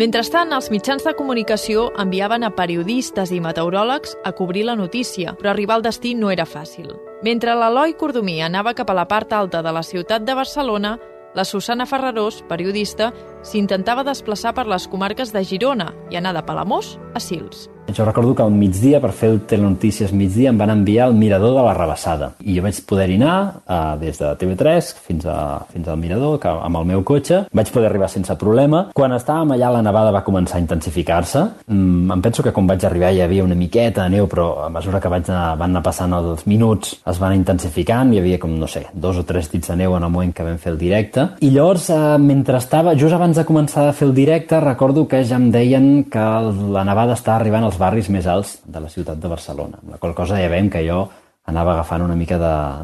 Mentrestant, 0.00 0.52
els 0.56 0.70
mitjans 0.72 1.02
de 1.04 1.12
comunicació 1.16 1.88
enviaven 2.00 2.44
a 2.46 2.52
periodistes 2.56 3.32
i 3.34 3.40
meteoròlegs 3.42 4.14
a 4.24 4.30
cobrir 4.36 4.62
la 4.68 4.76
notícia, 4.78 5.34
però 5.36 5.50
arribar 5.50 5.76
al 5.76 5.84
destí 5.84 6.14
no 6.14 6.30
era 6.30 6.46
fàcil. 6.46 6.92
Mentre 7.26 7.56
l'Eloi 7.58 7.96
Cordomí 8.00 8.38
anava 8.40 8.72
cap 8.78 8.88
a 8.88 8.96
la 8.96 9.04
part 9.10 9.32
alta 9.36 9.60
de 9.66 9.72
la 9.76 9.82
ciutat 9.84 10.24
de 10.24 10.36
Barcelona, 10.38 10.94
la 11.34 11.44
Susana 11.44 11.86
Ferrarós, 11.86 12.40
periodista, 12.48 13.10
s'intentava 13.42 14.06
desplaçar 14.06 14.54
per 14.54 14.66
les 14.70 14.86
comarques 14.88 15.34
de 15.34 15.44
Girona 15.44 15.92
i 16.10 16.20
anar 16.20 16.34
de 16.36 16.46
Palamós 16.46 16.96
a 17.14 17.20
Sils. 17.20 17.68
Jo 17.92 18.04
recordo 18.04 18.34
que 18.34 18.42
al 18.42 18.52
migdia, 18.52 19.00
per 19.02 19.10
fer 19.16 19.30
el 19.32 19.40
Telenotícies 19.50 20.12
migdia, 20.14 20.50
em 20.52 20.58
van 20.58 20.70
enviar 20.70 21.08
al 21.08 21.14
Mirador 21.18 21.56
de 21.56 21.64
la 21.64 21.74
Rebassada. 21.74 22.32
I 22.46 22.54
jo 22.54 22.62
vaig 22.62 22.78
poder-hi 22.86 23.16
anar 23.18 23.36
uh, 23.64 23.96
des 23.98 24.20
de 24.20 24.30
TV3 24.38 24.92
fins, 25.08 25.26
a, 25.26 25.64
fins 25.72 25.88
al 25.88 25.98
Mirador, 25.98 26.38
que 26.38 26.52
amb 26.52 26.78
el 26.78 26.86
meu 26.86 27.02
cotxe. 27.06 27.42
Vaig 27.52 27.72
poder 27.74 27.88
arribar 27.90 28.10
sense 28.12 28.36
problema. 28.38 28.84
Quan 28.94 29.14
estàvem 29.16 29.56
allà, 29.56 29.72
la 29.74 29.82
nevada 29.82 30.12
va 30.14 30.22
començar 30.26 30.60
a 30.60 30.62
intensificar-se. 30.62 31.42
Mm, 31.66 32.12
em 32.14 32.22
penso 32.22 32.44
que 32.46 32.52
quan 32.54 32.68
vaig 32.70 32.86
arribar 32.86 33.10
hi 33.10 33.24
havia 33.24 33.44
una 33.44 33.58
miqueta 33.58 34.04
de 34.04 34.14
neu, 34.14 34.28
però 34.30 34.66
a 34.66 34.70
mesura 34.70 35.00
que 35.02 35.10
vaig 35.10 35.26
anar, 35.30 35.56
van 35.58 35.74
anar 35.74 35.82
passant 35.82 36.14
els 36.14 36.46
minuts 36.46 37.00
es 37.10 37.18
van 37.18 37.34
intensificant. 37.34 38.14
Hi 38.14 38.22
havia 38.22 38.38
com, 38.38 38.54
no 38.60 38.70
sé, 38.70 38.86
dos 38.92 39.18
o 39.18 39.26
tres 39.26 39.50
dits 39.50 39.72
de 39.72 39.80
neu 39.82 39.96
en 39.98 40.06
el 40.06 40.14
moment 40.14 40.34
que 40.36 40.46
vam 40.46 40.62
fer 40.62 40.74
el 40.76 40.78
directe. 40.78 41.26
I 41.40 41.50
llavors, 41.50 41.90
uh, 41.90 42.14
mentre 42.22 42.60
estava, 42.60 42.94
just 42.94 43.16
abans 43.18 43.29
de 43.36 43.46
començar 43.48 43.86
a 43.88 43.94
fer 43.96 44.08
el 44.08 44.14
directe, 44.14 44.58
recordo 44.62 45.06
que 45.08 45.22
ja 45.24 45.38
em 45.40 45.50
deien 45.54 46.04
que 46.10 46.26
la 46.74 46.84
nevada 46.88 47.16
estava 47.18 47.38
arribant 47.40 47.66
als 47.66 47.78
barris 47.80 48.10
més 48.10 48.26
alts 48.26 48.58
de 48.64 48.82
la 48.82 48.90
ciutat 48.92 49.20
de 49.20 49.30
Barcelona, 49.30 49.80
amb 49.82 49.94
la 49.94 49.98
qual 50.02 50.14
cosa 50.18 50.40
ja 50.40 50.50
veiem 50.52 50.70
que 50.70 50.84
jo 50.86 51.04
anava 51.50 51.72
agafant 51.74 52.04
una 52.04 52.16
mica 52.16 52.38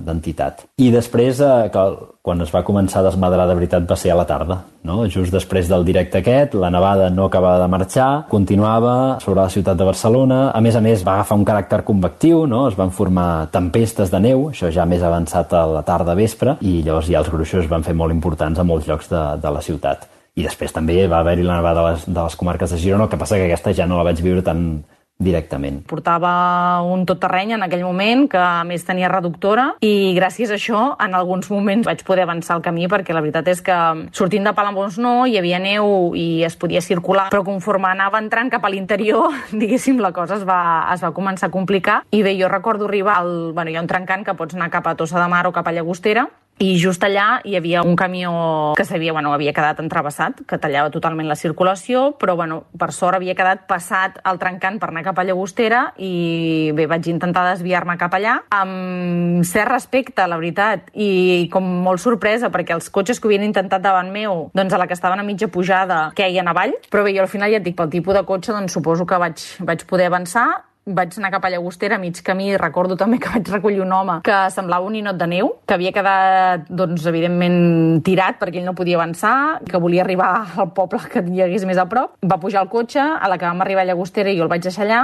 d'entitat. 0.05 0.65
De, 0.65 0.87
I 0.87 0.91
després, 0.91 1.41
eh, 1.41 1.69
que 1.73 1.85
quan 2.27 2.41
es 2.43 2.51
va 2.55 2.65
començar 2.67 3.01
a 3.01 3.07
desmadrar 3.07 3.47
de 3.47 3.55
veritat 3.55 3.87
va 3.89 3.99
ser 4.01 4.11
a 4.13 4.17
la 4.19 4.27
tarda, 4.27 4.59
no? 4.89 5.05
just 5.13 5.33
després 5.35 5.69
del 5.71 5.85
directe 5.87 6.19
aquest, 6.23 6.57
la 6.59 6.71
nevada 6.75 7.09
no 7.11 7.29
acabava 7.29 7.61
de 7.63 7.69
marxar, 7.71 8.27
continuava 8.31 9.21
sobre 9.23 9.43
la 9.43 9.53
ciutat 9.53 9.79
de 9.79 9.87
Barcelona, 9.87 10.41
a 10.51 10.61
més 10.65 10.77
a 10.77 10.83
més 10.83 11.05
va 11.07 11.15
agafar 11.15 11.39
un 11.39 11.47
caràcter 11.47 11.83
convectiu, 11.85 12.47
no? 12.51 12.67
es 12.71 12.79
van 12.79 12.91
formar 12.91 13.47
tempestes 13.55 14.11
de 14.11 14.23
neu, 14.25 14.49
això 14.51 14.73
ja 14.73 14.89
més 14.89 15.03
avançat 15.03 15.55
a 15.55 15.65
la 15.77 15.87
tarda 15.87 16.19
vespre, 16.19 16.59
i 16.61 16.81
llavors 16.83 17.13
ja 17.13 17.23
els 17.23 17.31
gruixos 17.31 17.71
van 17.71 17.87
fer 17.87 17.95
molt 17.95 18.15
importants 18.15 18.59
a 18.59 18.67
molts 18.67 18.89
llocs 18.91 19.13
de, 19.13 19.25
de 19.43 19.57
la 19.59 19.63
ciutat. 19.63 20.16
I 20.37 20.45
després 20.45 20.75
també 20.77 20.99
va 21.09 21.23
haver-hi 21.25 21.47
la 21.47 21.61
nevada 21.61 21.81
de 21.81 21.91
les, 21.91 22.05
de 22.07 22.21
les 22.21 22.37
comarques 22.37 22.71
de 22.71 22.79
Girona, 22.79 23.07
el 23.07 23.11
que 23.13 23.19
passa 23.21 23.39
que 23.41 23.49
aquesta 23.49 23.73
ja 23.73 23.89
no 23.89 23.97
la 23.97 24.05
vaig 24.05 24.21
viure 24.21 24.45
tan, 24.45 24.85
directament. 25.19 25.81
Portava 25.89 26.83
un 26.85 27.07
tot 27.09 27.21
terreny 27.23 27.55
en 27.57 27.65
aquell 27.65 27.85
moment 27.87 28.27
que 28.29 28.41
a 28.41 28.65
més 28.69 28.85
tenia 28.85 29.09
reductora 29.09 29.71
i 29.85 30.13
gràcies 30.17 30.53
a 30.53 30.59
això 30.59 30.83
en 31.03 31.17
alguns 31.17 31.49
moments 31.51 31.89
vaig 31.89 32.05
poder 32.05 32.27
avançar 32.27 32.59
el 32.59 32.65
camí 32.65 32.89
perquè 32.93 33.17
la 33.17 33.23
veritat 33.25 33.49
és 33.49 33.63
que 33.65 33.77
sortint 34.17 34.45
de 34.45 34.53
Palambons 34.57 35.01
no, 35.01 35.15
hi 35.25 35.39
havia 35.41 35.61
neu 35.63 36.13
i 36.17 36.45
es 36.45 36.57
podia 36.61 36.85
circular, 36.85 37.31
però 37.33 37.45
conforme 37.47 37.89
anava 37.89 38.21
entrant 38.21 38.53
cap 38.53 38.65
a 38.65 38.73
l'interior, 38.73 39.33
diguéssim, 39.63 40.01
la 40.05 40.13
cosa 40.13 40.37
es 40.37 40.45
va, 40.49 40.61
es 40.93 41.05
va 41.05 41.15
començar 41.17 41.49
a 41.49 41.55
complicar 41.55 42.03
i 42.13 42.23
bé, 42.27 42.37
jo 42.41 42.53
recordo 42.53 42.91
arribar 42.91 43.21
al... 43.23 43.37
Bueno, 43.57 43.73
hi 43.73 43.79
ha 43.81 43.85
un 43.85 43.89
trencant 43.89 44.27
que 44.27 44.37
pots 44.37 44.57
anar 44.57 44.69
cap 44.75 44.87
a 44.87 44.97
Tossa 45.01 45.21
de 45.23 45.31
Mar 45.33 45.47
o 45.49 45.55
cap 45.57 45.67
a 45.69 45.73
Llagostera 45.73 46.29
i 46.59 46.79
just 46.81 47.03
allà 47.05 47.43
hi 47.45 47.57
havia 47.59 47.83
un 47.85 47.97
camió 47.97 48.73
que 48.77 48.85
s'havia, 48.89 49.13
bueno, 49.13 49.33
havia 49.35 49.53
quedat 49.53 49.81
entrevessat, 49.83 50.41
que 50.49 50.59
tallava 50.61 50.91
totalment 50.95 51.29
la 51.29 51.37
circulació, 51.37 52.15
però 52.17 52.37
bueno, 52.37 52.63
per 52.79 52.93
sort 52.97 53.19
havia 53.19 53.35
quedat 53.37 53.67
passat 53.69 54.17
el 54.25 54.41
trencant 54.41 54.79
per 54.81 54.89
anar 54.89 55.05
cap 55.05 55.19
a 55.21 55.25
Llagostera 55.27 55.83
i 56.01 56.73
bé, 56.77 56.87
vaig 56.89 57.11
intentar 57.13 57.45
desviar-me 57.51 57.99
cap 58.01 58.17
allà 58.17 58.39
amb 58.57 59.45
cert 59.45 59.69
respecte, 59.69 60.25
la 60.25 60.39
veritat, 60.41 60.89
i 60.95 61.49
com 61.53 61.67
molt 61.85 62.01
sorpresa 62.01 62.49
perquè 62.55 62.77
els 62.77 62.89
cotxes 62.93 63.21
que 63.21 63.29
havien 63.29 63.45
intentat 63.45 63.85
davant 63.85 64.09
meu, 64.13 64.47
doncs 64.57 64.73
a 64.73 64.81
la 64.81 64.89
que 64.89 64.97
estaven 64.97 65.21
a 65.21 65.27
mitja 65.27 65.51
pujada, 65.53 66.07
queien 66.17 66.49
avall, 66.49 66.73
però 66.91 67.05
bé, 67.05 67.13
jo 67.17 67.27
al 67.27 67.33
final 67.33 67.53
ja 67.53 67.61
et 67.61 67.69
dic, 67.69 67.77
pel 67.77 67.93
tipus 67.93 68.17
de 68.17 68.25
cotxe, 68.25 68.57
doncs 68.57 68.73
suposo 68.79 69.05
que 69.05 69.21
vaig, 69.21 69.45
vaig 69.61 69.85
poder 69.85 70.09
avançar 70.09 70.49
vaig 70.87 71.17
anar 71.19 71.33
cap 71.35 71.45
a 71.45 71.51
Llagostera, 71.51 71.99
mig 71.99 72.21
camí, 72.23 72.53
recordo 72.57 72.95
també 72.97 73.19
que 73.19 73.31
vaig 73.33 73.49
recollir 73.51 73.81
un 73.83 73.91
home 73.93 74.21
que 74.23 74.35
semblava 74.55 74.87
un 74.87 74.95
ninot 74.95 75.17
de 75.19 75.27
neu, 75.27 75.49
que 75.67 75.75
havia 75.75 75.91
quedat, 75.93 76.69
doncs, 76.71 77.03
evidentment, 77.11 78.05
tirat 78.07 78.39
perquè 78.39 78.61
ell 78.61 78.69
no 78.69 78.77
podia 78.79 78.95
avançar, 79.01 79.65
que 79.67 79.81
volia 79.83 80.05
arribar 80.05 80.31
al 80.55 80.71
poble 80.77 81.01
que 81.11 81.25
hi 81.27 81.43
hagués 81.43 81.65
més 81.67 81.81
a 81.83 81.89
prop. 81.91 82.15
Va 82.23 82.39
pujar 82.39 82.63
al 82.63 82.71
cotxe, 82.71 83.03
a 83.03 83.31
la 83.31 83.39
que 83.39 83.49
vam 83.49 83.65
arribar 83.65 83.83
a 83.83 83.89
Llagostera 83.89 84.31
i 84.31 84.39
jo 84.39 84.45
el 84.47 84.53
vaig 84.53 84.63
deixar 84.63 84.85
allà, 84.87 85.01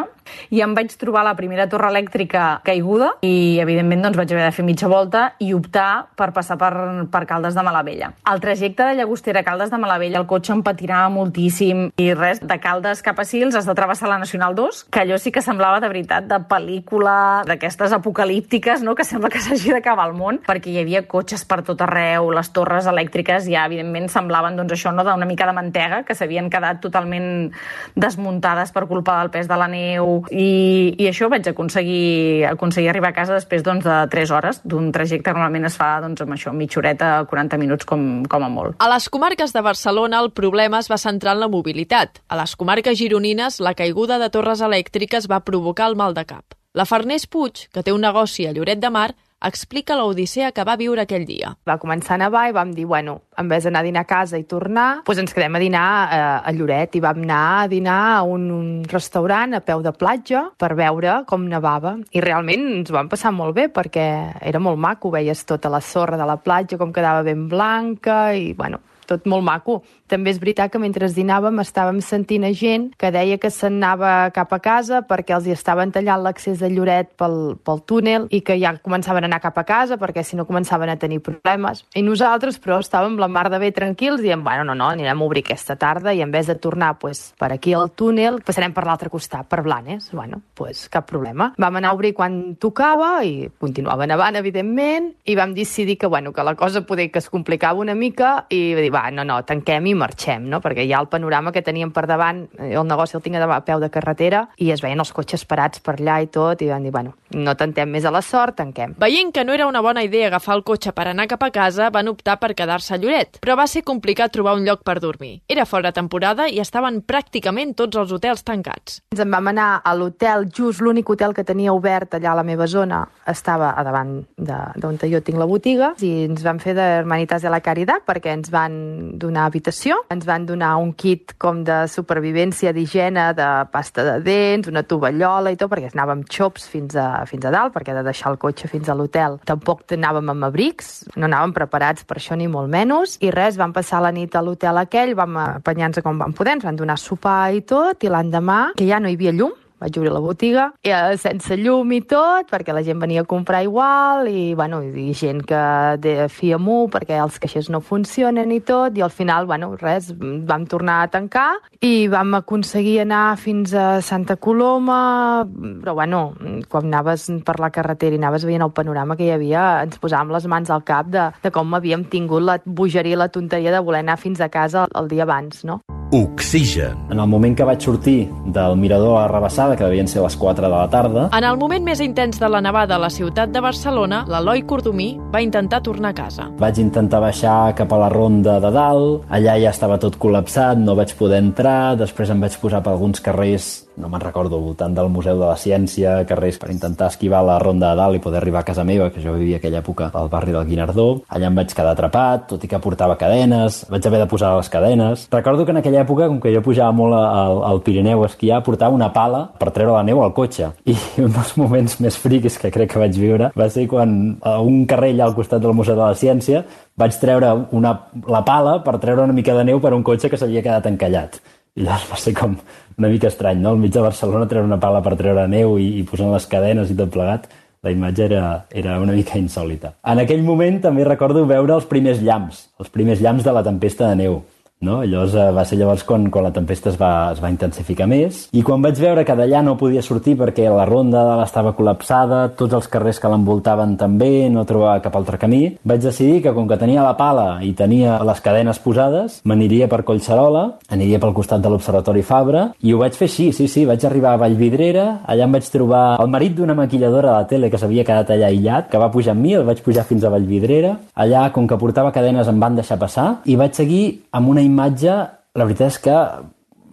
i 0.55 0.63
em 0.63 0.77
vaig 0.79 0.95
trobar 1.01 1.25
la 1.27 1.35
primera 1.35 1.67
torre 1.67 1.91
elèctrica 1.91 2.61
caiguda 2.63 3.17
i, 3.27 3.59
evidentment, 3.65 4.07
doncs, 4.07 4.21
vaig 4.23 4.37
haver 4.37 4.47
de 4.47 4.55
fer 4.55 4.67
mitja 4.69 4.91
volta 4.93 5.33
i 5.43 5.51
optar 5.57 6.07
per 6.15 6.31
passar 6.37 6.61
per, 6.63 6.71
per 7.11 7.25
Caldes 7.27 7.59
de 7.59 7.67
Malavella. 7.67 8.13
El 8.31 8.45
trajecte 8.45 8.87
de 8.87 9.01
Llagostera 9.01 9.43
a 9.43 9.49
Caldes 9.51 9.75
de 9.75 9.83
Malavella, 9.83 10.23
el 10.23 10.31
cotxe 10.31 10.55
em 10.55 10.63
patirà 10.63 11.03
moltíssim 11.11 11.89
i 11.99 12.13
res, 12.15 12.39
de 12.39 12.61
Caldes 12.63 13.03
cap 13.03 13.19
a 13.19 13.27
Sils 13.27 13.59
has 13.59 13.67
de 13.67 13.75
travessar 13.75 14.13
la 14.13 14.23
Nacional 14.23 14.55
2, 14.55 14.87
que 14.93 15.03
allò 15.03 15.19
sí 15.19 15.35
que 15.35 15.43
semblava 15.43 15.72
semblava 15.73 15.81
de 15.81 15.89
veritat 15.89 16.27
de 16.29 16.39
pel·lícula 16.49 17.45
d'aquestes 17.47 17.93
apocalíptiques, 17.93 18.83
no? 18.83 18.95
que 18.95 19.05
sembla 19.05 19.31
que 19.31 19.41
s'hagi 19.41 19.73
d'acabar 19.73 20.09
el 20.11 20.15
món, 20.15 20.41
perquè 20.45 20.71
hi 20.71 20.81
havia 20.83 21.05
cotxes 21.09 21.45
per 21.49 21.63
tot 21.65 21.81
arreu, 21.81 22.31
les 22.33 22.51
torres 22.53 22.87
elèctriques 22.87 23.47
ja 23.49 23.65
evidentment 23.67 24.09
semblaven 24.13 24.57
doncs, 24.57 24.73
això 24.73 24.93
no 24.93 25.05
d'una 25.05 25.27
mica 25.27 25.47
de 25.47 25.55
mantega, 25.57 26.03
que 26.05 26.15
s'havien 26.15 26.51
quedat 26.51 26.83
totalment 26.83 27.51
desmuntades 27.97 28.73
per 28.73 28.87
culpa 28.87 29.19
del 29.21 29.31
pes 29.33 29.49
de 29.49 29.57
la 29.57 29.69
neu, 29.69 30.23
i, 30.31 30.95
i 30.99 31.09
això 31.09 31.31
vaig 31.33 31.49
aconseguir, 31.49 32.45
aconseguir 32.51 32.91
arribar 32.93 33.13
a 33.13 33.17
casa 33.17 33.39
després 33.39 33.65
doncs, 33.65 33.87
de 33.87 33.99
3 34.13 34.35
hores 34.37 34.61
d'un 34.65 34.91
trajecte 34.93 35.33
normalment 35.33 35.71
es 35.71 35.79
fa 35.79 35.95
doncs, 36.05 36.25
amb 36.25 36.37
això, 36.37 36.53
mitja 36.53 36.81
horeta, 36.83 37.15
40 37.31 37.61
minuts 37.61 37.89
com, 37.89 38.25
com 38.29 38.45
a 38.45 38.51
molt. 38.53 38.77
A 38.83 38.91
les 38.93 39.09
comarques 39.09 39.55
de 39.55 39.65
Barcelona 39.65 40.21
el 40.21 40.33
problema 40.37 40.83
es 40.83 40.91
va 40.93 41.01
centrar 41.01 41.37
en 41.37 41.45
la 41.45 41.51
mobilitat. 41.53 42.21
A 42.29 42.37
les 42.41 42.57
comarques 42.59 42.99
gironines 42.99 43.61
la 43.63 43.75
caiguda 43.79 44.19
de 44.21 44.29
torres 44.33 44.61
elèctriques 44.65 45.29
va 45.31 45.41
provocar 45.41 45.62
provocar 45.63 45.89
el 45.89 45.97
mal 45.97 46.15
de 46.15 46.25
cap. 46.27 46.59
La 46.75 46.85
Farners 46.89 47.29
Puig, 47.31 47.69
que 47.71 47.85
té 47.87 47.93
un 47.95 48.03
negoci 48.03 48.49
a 48.49 48.53
Lloret 48.53 48.81
de 48.83 48.91
Mar, 48.91 49.13
explica 49.43 49.97
l'odissea 49.99 50.53
que 50.55 50.65
va 50.65 50.75
viure 50.79 51.03
aquell 51.03 51.25
dia. 51.27 51.53
Va 51.67 51.77
començar 51.79 52.15
a 52.17 52.21
nevar 52.23 52.45
i 52.49 52.55
vam 52.55 52.73
dir, 52.75 52.87
bueno, 52.87 53.21
en 53.39 53.49
vez 53.51 53.67
d'anar 53.67 53.83
a 53.83 53.87
dinar 53.87 54.03
a 54.03 54.09
casa 54.09 54.39
i 54.39 54.47
tornar, 54.49 55.03
doncs 55.07 55.21
ens 55.23 55.35
quedem 55.35 55.55
a 55.55 55.63
dinar 55.63 55.85
a, 55.85 56.03
eh, 56.17 56.51
a 56.51 56.55
Lloret 56.57 56.97
i 56.97 57.03
vam 57.03 57.23
anar 57.23 57.43
a 57.61 57.69
dinar 57.71 57.99
a 58.17 58.23
un, 58.27 58.49
un 58.55 58.69
restaurant 58.91 59.55
a 59.55 59.63
peu 59.63 59.83
de 59.83 59.93
platja 59.95 60.49
per 60.59 60.73
veure 60.79 61.21
com 61.31 61.47
nevava. 61.47 61.97
I 62.11 62.23
realment 62.25 62.69
ens 62.79 62.95
vam 62.95 63.11
passar 63.11 63.35
molt 63.35 63.55
bé 63.59 63.69
perquè 63.69 64.07
era 64.41 64.63
molt 64.63 64.79
maco, 64.79 65.15
veies 65.15 65.45
tota 65.47 65.71
la 65.71 65.83
sorra 65.83 66.19
de 66.19 66.27
la 66.27 66.39
platja, 66.43 66.79
com 66.79 66.95
quedava 66.95 67.23
ben 67.27 67.47
blanca 67.51 68.33
i, 68.35 68.55
bueno, 68.59 68.83
tot 69.07 69.27
molt 69.27 69.45
maco. 69.45 69.83
També 70.09 70.33
és 70.33 70.41
veritat 70.41 70.73
que 70.73 70.81
mentre 70.81 71.09
dinàvem 71.09 71.61
estàvem 71.63 72.01
sentint 72.05 72.45
a 72.45 72.53
gent 72.53 72.91
que 73.01 73.11
deia 73.15 73.39
que 73.41 73.51
se'n 73.51 73.79
anava 73.83 74.31
cap 74.35 74.53
a 74.53 74.61
casa 74.63 75.03
perquè 75.09 75.35
els 75.37 75.49
hi 75.49 75.55
estaven 75.55 75.93
tallant 75.93 76.23
l'accés 76.23 76.61
de 76.61 76.71
Lloret 76.71 77.11
pel, 77.19 77.57
pel 77.65 77.83
túnel 77.89 78.29
i 78.31 78.43
que 78.47 78.59
ja 78.61 78.75
començaven 78.79 79.25
a 79.25 79.31
anar 79.31 79.41
cap 79.43 79.59
a 79.59 79.65
casa 79.69 79.99
perquè 80.01 80.23
si 80.25 80.37
no 80.39 80.47
començaven 80.47 80.93
a 80.93 80.99
tenir 81.01 81.21
problemes. 81.25 81.85
I 81.99 82.05
nosaltres, 82.07 82.61
però, 82.63 82.79
estàvem 82.83 83.19
la 83.21 83.29
mar 83.29 83.49
de 83.51 83.59
bé 83.63 83.73
tranquils 83.75 84.23
dient, 84.23 84.45
bueno, 84.45 84.65
no, 84.69 84.77
no, 84.79 84.91
anirem 84.93 85.23
a 85.23 85.27
obrir 85.27 85.43
aquesta 85.47 85.77
tarda 85.81 86.15
i 86.15 86.23
en 86.23 86.31
vez 86.31 86.47
de 86.47 86.57
tornar 86.61 86.95
pues, 87.01 87.33
per 87.39 87.53
aquí 87.53 87.75
al 87.75 87.91
túnel, 87.91 88.41
passarem 88.47 88.75
per 88.77 88.87
l'altre 88.87 89.11
costat, 89.11 89.49
per 89.49 89.63
Blanes. 89.67 90.11
Bueno, 90.13 90.43
pues, 90.55 90.87
cap 90.93 91.09
problema. 91.09 91.53
Vam 91.59 91.81
anar 91.81 91.93
a 91.93 91.99
obrir 91.99 92.13
quan 92.15 92.55
tocava 92.61 93.15
i 93.27 93.49
continuava 93.59 94.07
nevant, 94.07 94.39
evidentment, 94.39 95.13
i 95.25 95.37
vam 95.39 95.57
decidir 95.57 95.99
que, 95.99 96.07
bueno, 96.07 96.33
que 96.33 96.45
la 96.47 96.55
cosa 96.55 96.85
poder 96.87 97.11
que 97.11 97.19
es 97.19 97.31
complicava 97.31 97.81
una 97.81 97.97
mica 97.99 98.47
i 98.51 98.63
dir, 98.79 98.92
va, 98.93 99.07
no, 99.15 99.25
no, 99.29 99.41
tanquem 99.49 99.89
i 99.91 99.95
marxem, 99.99 100.47
no? 100.51 100.61
perquè 100.65 100.87
ja 100.89 101.01
el 101.03 101.11
panorama 101.13 101.53
que 101.53 101.65
teníem 101.65 101.93
per 101.95 102.07
davant, 102.11 102.45
eh, 102.59 102.73
el 102.77 102.87
negoci 102.89 103.19
el 103.19 103.25
tinc 103.25 103.41
a 103.43 103.61
peu 103.65 103.81
de 103.81 103.91
carretera, 103.91 104.47
i 104.59 104.71
es 104.71 104.83
veien 104.85 105.01
els 105.01 105.13
cotxes 105.13 105.45
parats 105.49 105.81
per 105.81 105.97
allà 105.99 106.21
i 106.23 106.29
tot, 106.33 106.63
i 106.63 106.69
van 106.71 106.83
dir, 106.85 106.93
bueno, 106.93 107.17
no 107.35 107.55
tentem 107.59 107.91
més 107.91 108.05
a 108.05 108.13
la 108.15 108.23
sort, 108.23 108.57
tanquem. 108.59 108.95
Veient 109.03 109.33
que 109.35 109.45
no 109.45 109.55
era 109.57 109.67
una 109.67 109.83
bona 109.85 110.05
idea 110.05 110.29
agafar 110.29 110.57
el 110.59 110.65
cotxe 110.67 110.93
per 110.97 111.09
anar 111.11 111.29
cap 111.31 111.43
a 111.43 111.51
casa, 111.55 111.91
van 111.91 112.11
optar 112.13 112.39
per 112.41 112.53
quedar-se 112.59 112.95
a 112.95 113.01
Lloret, 113.01 113.41
però 113.43 113.57
va 113.59 113.67
ser 113.67 113.85
complicat 113.87 114.33
trobar 114.33 114.55
un 114.59 114.67
lloc 114.67 114.83
per 114.87 114.99
dormir. 115.01 115.41
Era 115.49 115.67
fora 115.67 115.93
temporada 115.93 116.49
i 116.49 116.61
estaven 116.63 117.03
pràcticament 117.07 117.75
tots 117.79 117.99
els 118.01 118.13
hotels 118.13 118.45
tancats. 118.47 119.01
Ens 119.13 119.23
en 119.25 119.31
vam 119.33 119.53
anar 119.53 119.71
a 119.85 119.95
l'hotel, 119.97 120.49
just 120.53 120.83
l'únic 120.83 121.11
hotel 121.11 121.35
que 121.37 121.45
tenia 121.45 121.75
obert 121.75 122.17
allà 122.19 122.33
a 122.33 122.39
la 122.41 122.47
meva 122.47 122.67
zona 122.67 123.03
estava 123.29 123.73
a 123.77 123.85
davant 123.85 124.21
d'on 124.37 124.99
jo 125.03 125.21
tinc 125.21 125.39
la 125.39 125.49
botiga, 125.49 125.93
i 126.01 126.27
ens 126.29 126.43
van 126.45 126.61
fer 126.63 126.75
d'Hermanitas 126.79 127.43
de 127.43 127.51
la 127.53 127.61
Caritat 127.65 128.07
perquè 128.07 128.33
ens 128.37 128.51
van 128.53 129.19
donar 129.19 129.47
habitació, 129.49 129.99
ens 130.13 130.27
van 130.29 130.47
donar 130.47 130.77
un 130.81 130.93
kit 130.95 131.35
com 131.43 131.63
de 131.67 131.83
supervivència 131.91 132.73
d'higiene, 132.73 133.33
de 133.37 133.49
pasta 133.73 134.05
de 134.07 134.17
dents, 134.25 134.71
una 134.71 134.85
tovallola 134.87 135.53
i 135.53 135.59
tot, 135.59 135.71
perquè 135.73 135.93
anàvem 135.93 136.25
xops 136.31 136.69
fins 136.71 136.97
a, 136.97 137.22
fins 137.29 137.47
a 137.49 137.53
dalt, 137.55 137.75
perquè 137.75 137.95
de 137.97 138.05
deixar 138.07 138.33
el 138.33 138.39
cotxe 138.43 138.71
fins 138.71 138.89
a 138.89 138.97
l'hotel. 138.99 139.39
Tampoc 139.49 139.85
anàvem 139.97 140.33
amb 140.33 140.49
abrics, 140.49 140.93
no 141.17 141.29
anàvem 141.29 141.55
preparats 141.57 142.07
per 142.09 142.19
això 142.21 142.39
ni 142.39 142.49
molt 142.51 142.71
menys, 142.73 143.19
i 143.23 143.33
res, 143.35 143.59
vam 143.61 143.75
passar 143.75 144.03
la 144.05 144.13
nit 144.15 144.35
a 144.37 144.43
l'hotel 144.45 144.83
aquell, 144.83 145.15
vam 145.19 145.39
apanyar-nos 145.47 146.05
com 146.05 146.21
vam 146.21 146.37
poder, 146.37 146.59
ens 146.59 146.69
van 146.69 146.79
donar 146.79 146.99
sopar 147.01 147.53
i 147.55 147.63
tot, 147.67 148.05
i 148.05 148.13
l'endemà, 148.13 148.73
que 148.79 148.89
ja 148.89 149.01
no 149.01 149.11
hi 149.11 149.19
havia 149.19 149.35
llum, 149.37 149.55
vaig 149.83 149.99
obrir 149.99 150.13
la 150.15 150.23
botiga, 150.23 150.69
i, 150.83 150.93
eh, 150.95 151.17
sense 151.21 151.57
llum 151.59 151.93
i 151.93 152.01
tot, 152.09 152.49
perquè 152.51 152.75
la 152.75 152.85
gent 152.87 153.01
venia 153.03 153.23
a 153.23 153.29
comprar 153.29 153.63
igual, 153.67 154.29
i, 154.31 154.55
bueno, 154.59 154.83
i 154.83 155.13
gent 155.15 155.43
que 155.49 155.63
de 156.03 156.29
fi 156.33 156.53
amunt, 156.55 156.91
perquè 156.93 157.19
els 157.23 157.39
caixers 157.43 157.71
no 157.73 157.83
funcionen 157.83 158.53
i 158.55 158.61
tot, 158.61 158.97
i 158.97 159.03
al 159.03 159.11
final, 159.11 159.47
bueno, 159.47 159.73
res, 159.81 160.13
vam 160.19 160.67
tornar 160.67 161.03
a 161.03 161.11
tancar 161.13 161.51
i 161.83 162.09
vam 162.13 162.37
aconseguir 162.39 163.01
anar 163.03 163.37
fins 163.39 163.75
a 163.75 164.01
Santa 164.03 164.37
Coloma, 164.37 165.45
però, 165.83 165.97
bueno, 165.99 166.23
quan 166.69 166.91
anaves 166.91 167.29
per 167.47 167.59
la 167.61 167.73
carretera 167.75 168.17
i 168.17 168.21
anaves 168.21 168.47
veient 168.47 168.65
el 168.65 168.75
panorama 168.77 169.17
que 169.17 169.27
hi 169.27 169.35
havia, 169.35 169.83
ens 169.87 169.99
posàvem 170.03 170.35
les 170.35 170.47
mans 170.47 170.71
al 170.71 170.87
cap 170.87 171.11
de, 171.13 171.31
de 171.43 171.55
com 171.55 171.75
havíem 171.75 172.07
tingut 172.13 172.47
la 172.47 172.61
bogeria 172.65 173.17
i 173.17 173.21
la 173.25 173.33
tonteria 173.33 173.75
de 173.75 173.83
voler 173.83 174.05
anar 174.05 174.21
fins 174.21 174.41
a 174.41 174.49
casa 174.53 174.87
el, 174.87 174.97
el 175.03 175.13
dia 175.13 175.27
abans, 175.29 175.65
no? 175.69 175.83
Oxigen. 176.13 176.99
En 177.11 177.21
el 177.21 177.27
moment 177.27 177.55
que 177.57 177.65
vaig 177.65 177.81
sortir 177.81 178.27
del 178.53 178.77
mirador 178.77 179.17
a 179.17 179.29
Rebassada, 179.31 179.79
que 179.81 179.87
devien 179.89 180.09
ser 180.09 180.21
les 180.21 180.37
4 180.37 180.67
de 180.67 180.69
la 180.69 180.83
tarda... 180.93 181.23
En 181.33 181.47
el 181.49 181.57
moment 181.57 181.87
més 181.87 182.03
intens 182.05 182.37
de 182.37 182.51
la 182.53 182.61
nevada 182.61 182.99
a 182.99 183.01
la 183.01 183.09
ciutat 183.09 183.49
de 183.49 183.63
Barcelona, 183.65 184.19
l'Eloi 184.29 184.61
Cordomí 184.69 185.15
va 185.33 185.41
intentar 185.41 185.81
tornar 185.81 186.11
a 186.13 186.19
casa. 186.19 186.51
Vaig 186.61 186.83
intentar 186.85 187.23
baixar 187.25 187.73
cap 187.79 187.95
a 187.97 188.03
la 188.05 188.11
ronda 188.13 188.59
de 188.61 188.75
dalt, 188.77 189.25
allà 189.33 189.57
ja 189.65 189.73
estava 189.73 189.97
tot 190.03 190.21
col·lapsat, 190.21 190.77
no 190.85 190.99
vaig 191.01 191.17
poder 191.17 191.41
entrar, 191.47 191.97
després 191.97 192.29
em 192.29 192.45
vaig 192.45 192.61
posar 192.61 192.85
per 192.85 192.93
alguns 192.93 193.25
carrers 193.25 193.73
no 193.97 194.09
me'n 194.09 194.23
recordo, 194.23 194.59
voltant 194.61 194.95
del 194.97 195.11
Museu 195.13 195.39
de 195.39 195.47
la 195.47 195.57
Ciència, 195.61 196.15
carrers 196.29 196.59
per 196.61 196.71
intentar 196.73 197.11
esquivar 197.13 197.43
la 197.45 197.59
ronda 197.61 197.91
de 197.93 198.01
dalt 198.01 198.17
i 198.17 198.23
poder 198.25 198.41
arribar 198.41 198.63
a 198.63 198.69
casa 198.69 198.85
meva, 198.85 199.11
que 199.13 199.21
jo 199.21 199.35
vivia 199.37 199.59
aquella 199.61 199.83
època 199.83 200.11
al 200.15 200.31
barri 200.33 200.55
del 200.55 200.67
Guinardó. 200.69 201.07
Allà 201.29 201.51
em 201.51 201.59
vaig 201.59 201.75
quedar 201.75 201.93
atrapat, 201.93 202.47
tot 202.55 202.65
i 202.65 202.71
que 202.71 202.81
portava 202.83 203.19
cadenes, 203.21 203.83
vaig 203.93 204.07
haver 204.09 204.23
de 204.23 204.29
posar 204.31 204.55
les 204.57 204.71
cadenes. 204.73 205.27
Recordo 205.33 205.67
que 205.67 205.75
en 205.75 205.83
aquella 205.83 206.03
època, 206.07 206.29
com 206.31 206.41
que 206.41 206.55
jo 206.55 206.65
pujava 206.65 206.93
molt 206.97 207.17
al, 207.19 207.63
al 207.69 207.83
Pirineu 207.85 208.25
a 208.25 208.31
esquiar, 208.31 208.63
portava 208.65 208.97
una 208.97 209.13
pala 209.13 209.45
per 209.59 209.71
treure 209.71 209.97
la 209.97 210.07
neu 210.07 210.23
al 210.25 210.33
cotxe. 210.37 210.73
I 210.89 210.97
un 211.25 211.33
dels 211.35 211.57
moments 211.61 211.99
més 212.01 212.17
friquis 212.17 212.59
que 212.59 212.73
crec 212.73 212.95
que 212.95 213.03
vaig 213.03 213.19
viure 213.19 213.53
va 213.59 213.69
ser 213.73 213.87
quan 213.91 214.39
a 214.41 214.59
un 214.65 214.87
carrer 214.89 215.13
allà 215.13 215.29
al 215.29 215.37
costat 215.37 215.63
del 215.63 215.77
Museu 215.77 215.99
de 215.99 216.05
la 216.05 216.19
Ciència 216.19 216.65
vaig 216.99 217.17
treure 217.21 217.53
una, 217.73 217.95
la 218.29 218.43
pala 218.45 218.79
per 218.85 218.99
treure 219.01 219.25
una 219.25 219.37
mica 219.37 219.57
de 219.57 219.65
neu 219.69 219.81
per 219.81 219.95
un 219.97 220.05
cotxe 220.07 220.31
que 220.31 220.41
s'havia 220.41 220.65
quedat 220.65 220.89
encallat. 220.91 221.41
Llavors 221.81 222.11
va 222.11 222.19
ser 222.21 222.35
com 222.37 222.57
una 223.01 223.09
mica 223.09 223.31
estrany, 223.31 223.61
no? 223.63 223.71
Al 223.73 223.79
mig 223.81 223.93
de 223.95 224.01
Barcelona 224.05 224.49
treure 224.49 224.69
una 224.69 224.81
pala 224.81 225.01
per 225.05 225.15
treure 225.17 225.47
neu 225.49 225.79
i, 225.81 225.87
i 226.01 226.03
posant 226.05 226.29
les 226.35 226.45
cadenes 226.51 226.93
i 226.93 226.97
tot 226.99 227.13
plegat, 227.15 227.47
la 227.83 227.91
imatge 227.95 228.27
era, 228.27 228.43
era 228.71 228.99
una 229.01 229.15
mica 229.17 229.39
insòlita. 229.41 229.95
En 230.05 230.21
aquell 230.21 230.45
moment 230.45 230.83
també 230.85 231.07
recordo 231.09 231.47
veure 231.49 231.75
els 231.79 231.89
primers 231.89 232.21
llamps, 232.21 232.67
els 232.79 232.93
primers 232.93 233.25
llamps 233.25 233.49
de 233.49 233.55
la 233.57 233.65
tempesta 233.65 234.11
de 234.11 234.21
neu. 234.21 234.37
No? 234.83 235.01
Llavors 235.07 235.37
eh, 235.39 235.49
va 235.55 235.65
ser 235.69 235.79
llavors 235.79 236.03
quan, 236.07 236.27
quan 236.35 236.47
la 236.47 236.53
tempesta 236.55 236.91
es 236.91 236.99
va, 237.01 237.31
es 237.33 237.41
va 237.43 237.51
intensificar 237.53 238.09
més 238.11 238.49
i 238.53 238.65
quan 238.67 238.83
vaig 238.83 238.99
veure 238.99 239.23
que 239.25 239.37
d'allà 239.39 239.63
no 239.63 239.77
podia 239.79 240.03
sortir 240.03 240.35
perquè 240.41 240.67
la 240.67 240.87
ronda 240.89 241.23
de 241.29 241.37
estava 241.45 241.73
col·lapsada, 241.79 242.43
tots 242.59 242.75
els 242.79 242.89
carrers 242.91 243.21
que 243.23 243.31
l'envoltaven 243.31 243.95
també, 244.01 244.49
no 244.51 244.67
trobava 244.67 245.03
cap 245.05 245.15
altre 245.19 245.39
camí, 245.39 245.63
vaig 245.87 246.03
decidir 246.03 246.41
que 246.43 246.55
com 246.57 246.67
que 246.69 246.79
tenia 246.81 247.05
la 247.07 247.15
pala 247.19 247.61
i 247.63 247.73
tenia 247.79 248.19
les 248.27 248.43
cadenes 248.43 248.81
posades, 248.83 249.41
m'aniria 249.47 249.89
per 249.91 250.03
Collserola, 250.09 250.65
aniria 250.93 251.21
pel 251.23 251.35
costat 251.37 251.63
de 251.63 251.71
l'Observatori 251.71 252.25
Fabra 252.27 252.65
i 252.83 252.95
ho 252.95 253.01
vaig 253.03 253.15
fer 253.19 253.29
així, 253.31 253.51
sí, 253.55 253.69
sí, 253.71 253.87
vaig 253.87 254.03
arribar 254.09 254.35
a 254.35 254.43
Vallvidrera, 254.43 255.07
allà 255.31 255.47
em 255.47 255.55
vaig 255.55 255.71
trobar 255.71 256.03
el 256.23 256.31
marit 256.33 256.57
d'una 256.59 256.77
maquilladora 256.79 257.31
de 257.31 257.37
la 257.37 257.51
tele 257.51 257.71
que 257.71 257.79
s'havia 257.79 258.07
quedat 258.09 258.35
allà 258.35 258.51
aïllat, 258.51 258.91
que 258.91 259.01
va 259.01 259.13
pujar 259.15 259.37
amb 259.37 259.47
mi, 259.47 259.55
el 259.59 259.67
vaig 259.69 259.83
pujar 259.85 260.07
fins 260.09 260.25
a 260.25 260.33
Vallvidrera, 260.33 260.97
allà 261.15 261.47
com 261.55 261.69
que 261.71 261.79
portava 261.79 262.13
cadenes 262.15 262.51
em 262.51 262.59
van 262.63 262.79
deixar 262.79 262.99
passar 262.99 263.29
i 263.47 263.57
vaig 263.61 263.79
seguir 263.79 264.03
amb 264.33 264.51
una 264.51 264.65
imatge, 264.73 265.21
la 265.53 265.69
veritat 265.69 265.93
és 265.93 266.01
que 266.03 266.19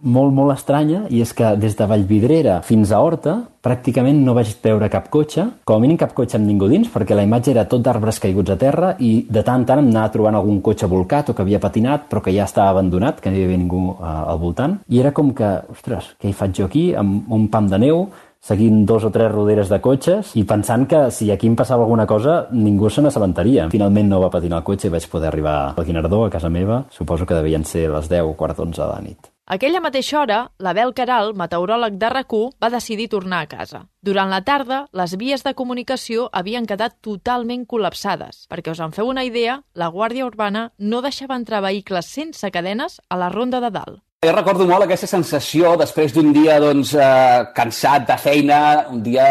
molt, 0.01 0.31
molt 0.33 0.53
estranya, 0.53 1.03
i 1.11 1.21
és 1.23 1.31
que 1.35 1.53
des 1.59 1.75
de 1.75 1.87
Vallvidrera 1.87 2.59
fins 2.65 2.91
a 2.91 3.01
Horta 3.03 3.35
pràcticament 3.65 4.21
no 4.23 4.33
vaig 4.37 4.51
veure 4.63 4.87
cap 4.91 5.09
cotxe, 5.11 5.45
com 5.67 5.75
a 5.75 5.83
mínim 5.83 5.97
cap 5.99 6.13
cotxe 6.15 6.37
amb 6.39 6.47
ningú 6.47 6.69
dins, 6.71 6.87
perquè 6.91 7.17
la 7.17 7.25
imatge 7.27 7.51
era 7.51 7.65
tot 7.67 7.83
d'arbres 7.83 8.21
caiguts 8.23 8.53
a 8.53 8.57
terra 8.59 8.93
i 8.99 9.25
de 9.27 9.43
tant 9.43 9.61
en 9.61 9.67
tant 9.67 9.81
em 9.81 9.89
anava 9.91 10.13
trobant 10.13 10.37
algun 10.39 10.61
cotxe 10.63 10.87
volcat 10.87 11.29
o 11.29 11.35
que 11.35 11.43
havia 11.43 11.59
patinat 11.59 12.07
però 12.09 12.23
que 12.23 12.33
ja 12.35 12.47
estava 12.47 12.71
abandonat, 12.71 13.19
que 13.19 13.31
no 13.31 13.39
hi 13.39 13.43
havia 13.43 13.59
ningú 13.59 13.83
uh, 13.97 14.31
al 14.31 14.39
voltant. 14.39 14.79
I 14.87 15.03
era 15.03 15.11
com 15.11 15.33
que, 15.35 15.51
ostres, 15.73 16.13
què 16.21 16.31
hi 16.31 16.37
faig 16.37 16.55
jo 16.61 16.69
aquí 16.69 16.89
amb 16.95 17.27
un 17.35 17.49
pam 17.51 17.67
de 17.67 17.81
neu, 17.83 18.05
seguint 18.41 18.85
dos 18.85 19.03
o 19.03 19.11
tres 19.11 19.31
roderes 19.31 19.69
de 19.69 19.81
cotxes 19.83 20.35
i 20.39 20.45
pensant 20.47 20.85
que 20.89 21.07
si 21.11 21.29
aquí 21.31 21.47
em 21.47 21.57
passava 21.59 21.83
alguna 21.83 22.07
cosa 22.07 22.47
ningú 22.51 22.89
se 22.89 23.01
n'assabentaria. 23.01 23.69
Finalment 23.69 24.09
no 24.09 24.21
va 24.23 24.31
patinar 24.33 24.61
el 24.61 24.67
cotxe 24.67 24.87
i 24.87 24.93
vaig 24.93 25.09
poder 25.09 25.27
arribar 25.29 25.57
al 25.75 25.85
Guinardó, 25.85 26.23
a 26.25 26.29
casa 26.29 26.49
meva. 26.49 26.85
Suposo 26.89 27.25
que 27.25 27.35
devien 27.35 27.65
ser 27.65 27.89
les 27.89 28.09
10 28.09 28.31
o 28.31 28.37
quart 28.39 28.57
d'onze 28.57 28.81
de 28.81 28.87
la 28.87 29.01
nit. 29.01 29.29
Aquella 29.49 29.79
mateixa 29.81 30.19
hora, 30.19 30.35
l'Abel 30.61 30.91
Caral, 30.93 31.31
meteoròleg 31.33 31.95
de 31.97 32.09
rac 32.13 32.33
va 32.61 32.69
decidir 32.69 33.07
tornar 33.09 33.39
a 33.41 33.47
casa. 33.49 33.79
Durant 34.05 34.29
la 34.29 34.43
tarda, 34.45 34.83
les 34.93 35.15
vies 35.17 35.43
de 35.43 35.55
comunicació 35.55 36.29
havien 36.31 36.67
quedat 36.69 36.99
totalment 37.01 37.65
col·lapsades. 37.65 38.45
Perquè 38.47 38.69
us 38.71 38.79
en 38.79 38.93
feu 38.93 39.09
una 39.09 39.23
idea, 39.25 39.63
la 39.73 39.89
Guàrdia 39.89 40.27
Urbana 40.27 40.69
no 40.77 41.01
deixava 41.01 41.35
entrar 41.35 41.63
vehicles 41.65 42.05
sense 42.05 42.51
cadenes 42.51 43.01
a 43.09 43.17
la 43.17 43.29
ronda 43.29 43.59
de 43.59 43.71
dalt. 43.73 44.03
Jo 44.19 44.33
recordo 44.35 44.65
molt 44.67 44.83
aquesta 44.83 45.07
sensació 45.07 45.77
després 45.79 46.11
d'un 46.11 46.33
dia 46.35 46.57
doncs, 46.59 46.89
eh, 46.91 47.43
cansat 47.55 48.03
de 48.09 48.17
feina, 48.19 48.57
un 48.91 48.99
dia 49.05 49.27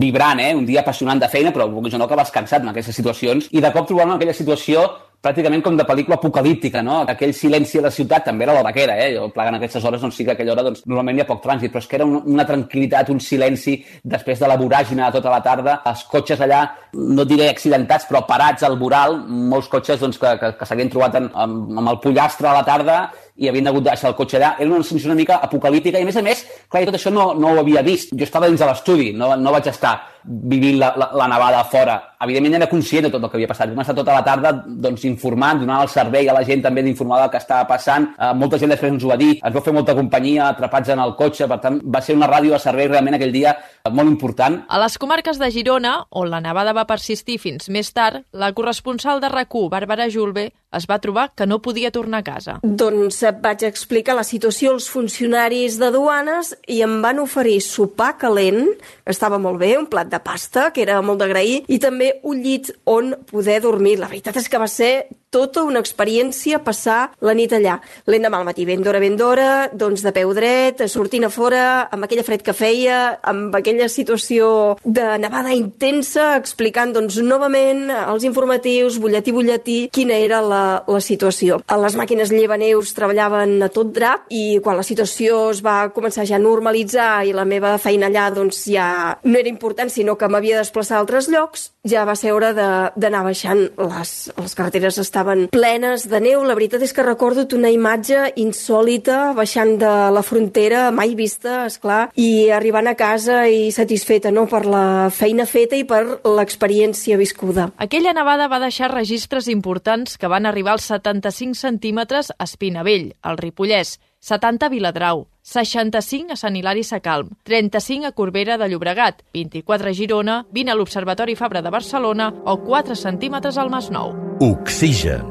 vibrant, 0.00 0.40
eh? 0.42 0.56
un 0.58 0.64
dia 0.66 0.80
apassionant 0.80 1.22
de 1.22 1.28
feina, 1.30 1.52
però 1.54 1.68
jo 1.70 2.00
no 2.02 2.08
vas 2.08 2.34
cansat 2.34 2.66
en 2.66 2.72
aquestes 2.72 2.98
situacions, 2.98 3.46
i 3.52 3.62
de 3.62 3.70
cop 3.70 3.86
trobar-me 3.86 4.16
en 4.16 4.18
aquella 4.18 4.34
situació 4.34 4.82
pràcticament 5.24 5.62
com 5.64 5.76
de 5.76 5.84
pel·lícula 5.86 6.16
apocalíptica, 6.18 6.82
no? 6.86 7.00
Aquell 7.10 7.32
silenci 7.34 7.80
a 7.80 7.84
la 7.88 7.90
ciutat 7.90 8.28
també 8.28 8.46
era 8.46 8.54
la 8.54 8.62
vaquera, 8.62 8.94
eh? 9.02 9.08
Jo 9.16 9.26
plegant 9.34 9.56
aquestes 9.58 9.84
hores, 9.84 10.00
doncs 10.02 10.14
sí 10.20 10.26
que 10.26 10.36
aquella 10.36 10.52
hora 10.54 10.64
doncs, 10.68 10.84
normalment 10.86 11.18
hi 11.18 11.24
ha 11.24 11.28
poc 11.28 11.42
trànsit, 11.42 11.72
però 11.74 11.82
és 11.82 11.88
que 11.90 11.98
era 11.98 12.06
una, 12.06 12.20
una 12.36 12.46
tranquil·litat, 12.46 13.10
un 13.10 13.18
silenci 13.22 13.74
després 14.04 14.38
de 14.38 14.50
la 14.50 14.58
voràgina 14.60 15.08
de 15.08 15.18
tota 15.18 15.32
la 15.34 15.40
tarda, 15.42 15.78
els 15.90 16.04
cotxes 16.12 16.44
allà, 16.46 16.60
no 16.94 17.26
diré 17.26 17.48
accidentats, 17.50 18.06
però 18.08 18.22
parats 18.28 18.62
al 18.66 18.78
voral, 18.78 19.18
molts 19.26 19.70
cotxes 19.72 19.98
doncs, 20.04 20.20
que, 20.22 20.36
que, 20.38 20.52
que 20.60 20.68
s'havien 20.70 20.92
trobat 20.92 21.18
en, 21.18 21.30
amb, 21.34 21.74
amb 21.82 21.94
el 21.94 21.98
pollastre 22.04 22.50
a 22.50 22.54
la 22.60 22.66
tarda 22.68 23.00
i 23.38 23.50
havien 23.50 23.70
hagut 23.70 23.84
de 23.86 23.90
deixar 23.90 24.12
el 24.12 24.16
cotxe 24.18 24.38
allà. 24.38 24.54
Era 24.58 24.70
una 24.70 24.86
sensació 24.86 25.10
una 25.10 25.18
mica 25.18 25.40
apocalíptica 25.46 25.98
i, 25.98 26.06
a 26.06 26.08
més 26.08 26.18
a 26.18 26.24
més, 26.26 26.44
clar, 26.70 26.84
tot 26.86 26.98
això 26.98 27.10
no, 27.14 27.32
no 27.38 27.54
ho 27.54 27.60
havia 27.62 27.82
vist. 27.86 28.14
Jo 28.14 28.26
estava 28.26 28.50
dins 28.50 28.62
de 28.62 28.70
l'estudi, 28.70 29.10
no, 29.14 29.34
no 29.38 29.54
vaig 29.54 29.70
estar 29.70 29.96
vivint 30.28 30.78
la, 30.78 30.92
la, 30.96 31.10
la 31.16 31.28
nevada 31.30 31.60
a 31.60 31.64
fora. 31.64 31.96
Evidentment 32.20 32.58
era 32.58 32.68
conscient 32.68 33.06
de 33.06 33.10
tot 33.14 33.22
el 33.22 33.30
que 33.30 33.38
havia 33.38 33.48
passat. 33.50 33.70
Vam 33.72 33.82
estar 33.84 33.96
tota 33.96 34.16
la 34.16 34.24
tarda 34.26 34.52
doncs, 34.66 35.04
informant, 35.08 35.62
donant 35.62 35.84
el 35.84 35.90
servei 35.92 36.28
a 36.28 36.36
la 36.36 36.44
gent 36.46 36.62
també 36.64 36.84
d'informar 36.84 37.22
del 37.22 37.32
que 37.32 37.40
estava 37.40 37.66
passant. 37.70 38.10
Uh, 38.18 38.32
molta 38.36 38.60
gent 38.60 38.74
després 38.74 38.92
ens 38.92 39.06
ho 39.06 39.12
va 39.12 39.18
dir, 39.20 39.36
ens 39.38 39.56
va 39.56 39.64
fer 39.64 39.74
molta 39.74 39.96
companyia, 39.96 40.50
atrapats 40.52 40.92
en 40.94 41.02
el 41.02 41.14
cotxe, 41.18 41.48
per 41.50 41.60
tant 41.64 41.80
va 41.84 42.02
ser 42.04 42.18
una 42.18 42.28
ràdio 42.30 42.54
de 42.54 42.62
servei 42.62 42.90
realment 42.90 43.16
aquell 43.18 43.34
dia 43.34 43.56
molt 43.88 44.10
important. 44.10 44.60
A 44.68 44.80
les 44.82 44.98
comarques 45.00 45.38
de 45.40 45.50
Girona, 45.54 45.94
on 46.10 46.28
la 46.30 46.42
nevada 46.44 46.74
va 46.76 46.86
persistir 46.88 47.38
fins 47.40 47.70
més 47.72 47.92
tard, 47.96 48.26
la 48.32 48.52
corresponsal 48.52 49.22
de 49.24 49.32
rac 49.32 49.48
Bàrbara 49.48 50.10
Julve, 50.12 50.50
es 50.74 50.86
va 50.88 50.98
trobar 51.00 51.30
que 51.34 51.46
no 51.46 51.60
podia 51.64 51.90
tornar 51.90 52.20
a 52.20 52.26
casa. 52.26 52.58
Doncs 52.62 53.22
vaig 53.42 53.64
explicar 53.68 54.16
la 54.18 54.26
situació 54.26 54.74
als 54.74 54.88
funcionaris 54.92 55.78
de 55.80 55.90
duanes 55.94 56.54
i 56.68 56.82
em 56.84 56.98
van 57.04 57.22
oferir 57.22 57.60
sopar 57.64 58.14
calent, 58.20 58.66
estava 59.08 59.40
molt 59.40 59.60
bé, 59.62 59.74
un 59.78 59.88
plat 59.88 60.10
de 60.12 60.20
pasta, 60.20 60.68
que 60.74 60.84
era 60.84 61.00
molt 61.02 61.22
d'agrair, 61.22 61.62
i 61.68 61.78
també 61.80 62.18
un 62.22 62.42
llit 62.44 62.72
on 62.84 63.14
poder 63.30 63.60
dormir. 63.64 63.98
La 63.98 64.10
veritat 64.10 64.36
és 64.36 64.48
que 64.48 64.60
va 64.60 64.68
ser 64.68 65.08
tota 65.30 65.64
una 65.66 65.80
experiència 65.82 66.60
passar 66.64 67.12
la 67.24 67.34
nit 67.36 67.52
allà. 67.52 67.78
L'endemà 68.08 68.40
al 68.40 68.46
matí, 68.48 68.64
ben 68.68 68.82
d'hora, 68.84 69.00
ben 69.02 69.16
d'hora, 69.18 69.68
doncs 69.72 70.02
de 70.04 70.12
peu 70.16 70.32
dret, 70.36 70.82
sortint 70.88 71.26
a 71.28 71.30
fora, 71.32 71.64
amb 71.92 72.06
aquella 72.06 72.24
fred 72.26 72.44
que 72.44 72.54
feia, 72.56 73.18
amb 73.22 73.54
aquella 73.56 73.88
situació 73.92 74.76
de 74.84 75.04
nevada 75.20 75.52
intensa, 75.56 76.30
explicant 76.38 76.94
doncs 76.96 77.18
novament 77.24 77.88
els 77.90 78.24
informatius, 78.28 78.98
butlletí, 79.02 79.34
butlletí, 79.36 79.78
quina 79.92 80.16
era 80.16 80.40
la, 80.44 80.62
la 80.88 81.02
situació. 81.04 81.60
Les 81.84 81.98
màquines 81.98 82.32
llevaneus 82.32 82.94
treballaven 82.96 83.58
a 83.64 83.70
tot 83.72 83.92
drap 83.94 84.26
i 84.34 84.58
quan 84.64 84.78
la 84.78 84.86
situació 84.86 85.48
es 85.52 85.62
va 85.64 85.90
començar 85.94 86.26
ja 86.28 86.38
a 86.38 86.42
normalitzar 86.42 87.24
i 87.28 87.34
la 87.36 87.46
meva 87.48 87.76
feina 87.82 88.08
allà 88.08 88.28
doncs 88.34 88.64
ja 88.68 88.88
no 89.24 89.38
era 89.38 89.50
important, 89.50 89.90
sinó 89.92 90.16
que 90.18 90.28
m'havia 90.28 90.58
de 90.58 90.64
desplaçar 90.64 90.98
a 90.98 91.04
altres 91.04 91.28
llocs, 91.32 91.70
ja 91.90 92.04
va 92.08 92.14
ser 92.18 92.32
hora 92.32 92.52
d'anar 92.54 93.22
baixant. 93.26 93.64
Les, 93.78 94.12
les 94.36 94.56
carreteres 94.58 94.98
estaven 95.02 95.46
plenes 95.52 96.06
de 96.10 96.20
neu. 96.22 96.44
La 96.46 96.56
veritat 96.58 96.84
és 96.84 96.94
que 96.94 97.06
recordo 97.06 97.46
una 97.56 97.70
imatge 97.72 98.32
insòlita 98.36 99.32
baixant 99.36 99.76
de 99.80 99.92
la 100.14 100.22
frontera, 100.22 100.88
mai 100.94 101.14
vista, 101.18 101.64
és 101.66 101.78
clar, 101.82 102.08
i 102.16 102.50
arribant 102.54 102.90
a 102.90 102.96
casa 102.98 103.46
i 103.48 103.70
satisfeta 103.74 104.32
no? 104.34 104.46
per 104.50 104.64
la 104.66 105.08
feina 105.14 105.46
feta 105.48 105.78
i 105.78 105.86
per 105.88 106.02
l'experiència 106.24 107.18
viscuda. 107.20 107.70
Aquella 107.78 108.14
nevada 108.16 108.48
va 108.48 108.60
deixar 108.62 108.92
registres 108.92 109.48
importants 109.48 110.18
que 110.18 110.30
van 110.30 110.46
arribar 110.46 110.76
als 110.76 110.88
75 110.90 111.58
centímetres 111.58 112.32
a 112.36 112.44
Espinavell, 112.44 113.12
al 113.22 113.40
Ripollès, 113.40 113.98
70 114.20 114.66
a 114.66 114.72
Viladrau, 114.72 115.26
65 115.48 116.32
a 116.32 116.36
Sant 116.36 116.56
Hilari 116.56 116.82
Sacalm, 116.84 117.30
35 117.44 118.04
a 118.04 118.12
Corbera 118.12 118.58
de 118.60 118.68
Llobregat, 118.68 119.22
24 119.32 119.88
a 119.88 119.94
Girona, 119.96 120.34
20 120.52 120.74
a 120.74 120.74
l'Observatori 120.76 121.36
Fabra 121.40 121.62
de 121.64 121.70
Barcelona 121.72 122.28
o 122.44 122.58
4 122.60 122.94
centímetres 122.94 123.56
al 123.56 123.70
Masnou. 123.72 124.12
Oxigen, 124.44 125.24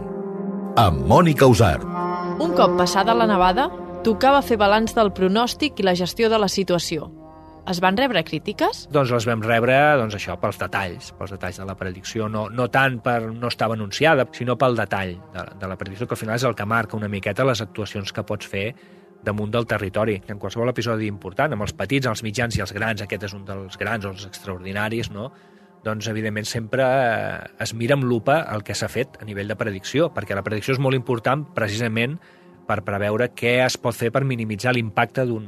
amb 0.73 1.05
Mònica 1.05 1.45
Usart. 1.45 1.85
Un 2.41 2.57
cop 2.57 2.73
passada 2.79 3.13
la 3.13 3.29
nevada, 3.29 3.69
tocava 4.01 4.41
fer 4.41 4.57
balanç 4.57 4.97
del 4.97 5.13
pronòstic 5.13 5.77
i 5.77 5.85
la 5.85 5.93
gestió 5.93 6.33
de 6.33 6.41
la 6.41 6.49
situació. 6.49 7.11
Es 7.69 7.77
van 7.83 7.97
rebre 7.99 8.23
crítiques? 8.25 8.87
Doncs 8.89 9.13
les 9.13 9.25
vam 9.29 9.45
rebre, 9.45 9.77
doncs 10.01 10.17
això, 10.17 10.39
pels 10.41 10.57
detalls, 10.57 11.13
pels 11.13 11.37
detalls 11.37 11.61
de 11.61 11.65
la 11.67 11.77
predicció, 11.77 12.25
no, 12.25 12.47
no 12.49 12.71
tant 12.73 13.03
per 13.05 13.19
no 13.29 13.51
estava 13.53 13.77
anunciada, 13.77 14.25
sinó 14.33 14.57
pel 14.57 14.81
detall 14.81 15.17
de, 15.35 15.49
de 15.61 15.69
la 15.69 15.77
predicció, 15.77 16.07
que 16.07 16.17
al 16.17 16.25
final 16.25 16.39
és 16.41 16.47
el 16.47 16.57
que 16.57 16.65
marca 16.65 16.97
una 16.97 17.11
miqueta 17.11 17.45
les 17.45 17.61
actuacions 17.61 18.09
que 18.15 18.25
pots 18.25 18.49
fer 18.49 18.71
damunt 19.27 19.51
del 19.53 19.67
territori. 19.67 20.15
En 20.31 20.39
qualsevol 20.39 20.71
episodi 20.71 21.09
important, 21.11 21.53
amb 21.53 21.67
els 21.67 21.75
petits, 21.77 22.07
els 22.07 22.23
mitjans 22.25 22.57
i 22.57 22.63
els 22.63 22.73
grans, 22.75 23.03
aquest 23.03 23.27
és 23.27 23.35
un 23.37 23.45
dels 23.47 23.77
grans 23.79 24.07
o 24.07 24.15
els 24.15 24.25
extraordinaris, 24.29 25.11
no? 25.11 25.29
doncs 25.85 26.07
evidentment 26.09 26.47
sempre 26.47 26.83
eh, 26.83 27.37
es 27.63 27.73
mira 27.77 27.95
amb 27.95 28.07
lupa 28.07 28.41
el 28.53 28.63
que 28.65 28.75
s'ha 28.75 28.89
fet 28.91 29.19
a 29.21 29.27
nivell 29.27 29.47
de 29.47 29.55
predicció, 29.59 30.09
perquè 30.13 30.35
la 30.35 30.43
predicció 30.43 30.75
és 30.75 30.81
molt 30.83 30.97
important 30.97 31.45
precisament 31.55 32.17
per 32.67 32.81
preveure 32.83 33.29
què 33.31 33.59
es 33.63 33.77
pot 33.79 33.95
fer 33.95 34.11
per 34.11 34.25
minimitzar 34.27 34.73
l'impacte 34.75 35.23
d'un 35.29 35.47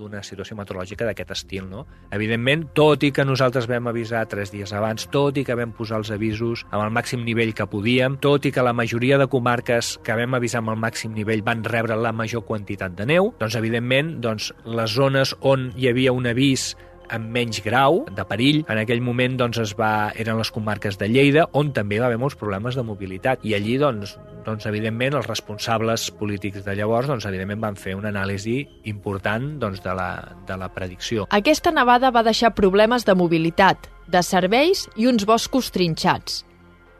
d'una 0.00 0.24
situació 0.26 0.56
meteorològica 0.58 1.06
d'aquest 1.06 1.34
estil. 1.36 1.68
No? 1.70 1.84
Evidentment, 2.16 2.66
tot 2.76 3.04
i 3.06 3.12
que 3.14 3.26
nosaltres 3.28 3.68
vam 3.70 3.90
avisar 3.90 4.24
tres 4.32 4.52
dies 4.54 4.72
abans, 4.76 5.06
tot 5.12 5.38
i 5.38 5.44
que 5.46 5.56
vam 5.58 5.74
posar 5.76 6.00
els 6.00 6.10
avisos 6.14 6.64
amb 6.70 6.82
el 6.82 6.94
màxim 6.96 7.24
nivell 7.26 7.54
que 7.54 7.68
podíem, 7.70 8.18
tot 8.24 8.48
i 8.48 8.54
que 8.54 8.64
la 8.64 8.74
majoria 8.76 9.20
de 9.20 9.28
comarques 9.30 9.96
que 10.06 10.16
vam 10.16 10.38
avisar 10.38 10.64
amb 10.64 10.74
el 10.74 10.80
màxim 10.80 11.14
nivell 11.16 11.44
van 11.46 11.64
rebre 11.64 11.98
la 12.00 12.14
major 12.16 12.44
quantitat 12.48 12.96
de 12.98 13.06
neu, 13.12 13.34
doncs 13.40 13.58
evidentment 13.60 14.16
doncs, 14.24 14.50
les 14.64 14.96
zones 14.96 15.34
on 15.40 15.70
hi 15.76 15.90
havia 15.90 16.16
un 16.16 16.26
avís 16.30 16.72
amb 17.10 17.30
menys 17.34 17.60
grau 17.64 18.04
de 18.10 18.24
perill. 18.28 18.62
En 18.70 18.80
aquell 18.80 19.02
moment 19.04 19.36
doncs, 19.40 19.60
es 19.62 19.74
va, 19.78 20.10
eren 20.18 20.38
les 20.38 20.50
comarques 20.54 20.98
de 21.00 21.08
Lleida, 21.10 21.46
on 21.58 21.72
també 21.76 22.00
va 22.00 22.08
haver 22.08 22.20
molts 22.22 22.38
problemes 22.40 22.78
de 22.78 22.84
mobilitat. 22.86 23.44
I 23.46 23.54
allí, 23.58 23.76
doncs, 23.80 24.16
doncs, 24.46 24.66
evidentment, 24.70 25.16
els 25.18 25.28
responsables 25.28 26.08
polítics 26.18 26.64
de 26.64 26.76
llavors 26.78 27.10
doncs, 27.10 27.26
evidentment 27.28 27.62
van 27.62 27.78
fer 27.80 27.96
una 27.98 28.12
anàlisi 28.12 28.62
important 28.90 29.56
doncs, 29.62 29.82
de, 29.84 29.94
la, 29.96 30.10
de 30.48 30.58
la 30.60 30.70
predicció. 30.74 31.26
Aquesta 31.30 31.74
nevada 31.74 32.12
va 32.14 32.24
deixar 32.26 32.54
problemes 32.56 33.06
de 33.06 33.16
mobilitat, 33.18 33.90
de 34.10 34.22
serveis 34.26 34.86
i 34.96 35.06
uns 35.10 35.26
boscos 35.26 35.70
trinxats. 35.74 36.44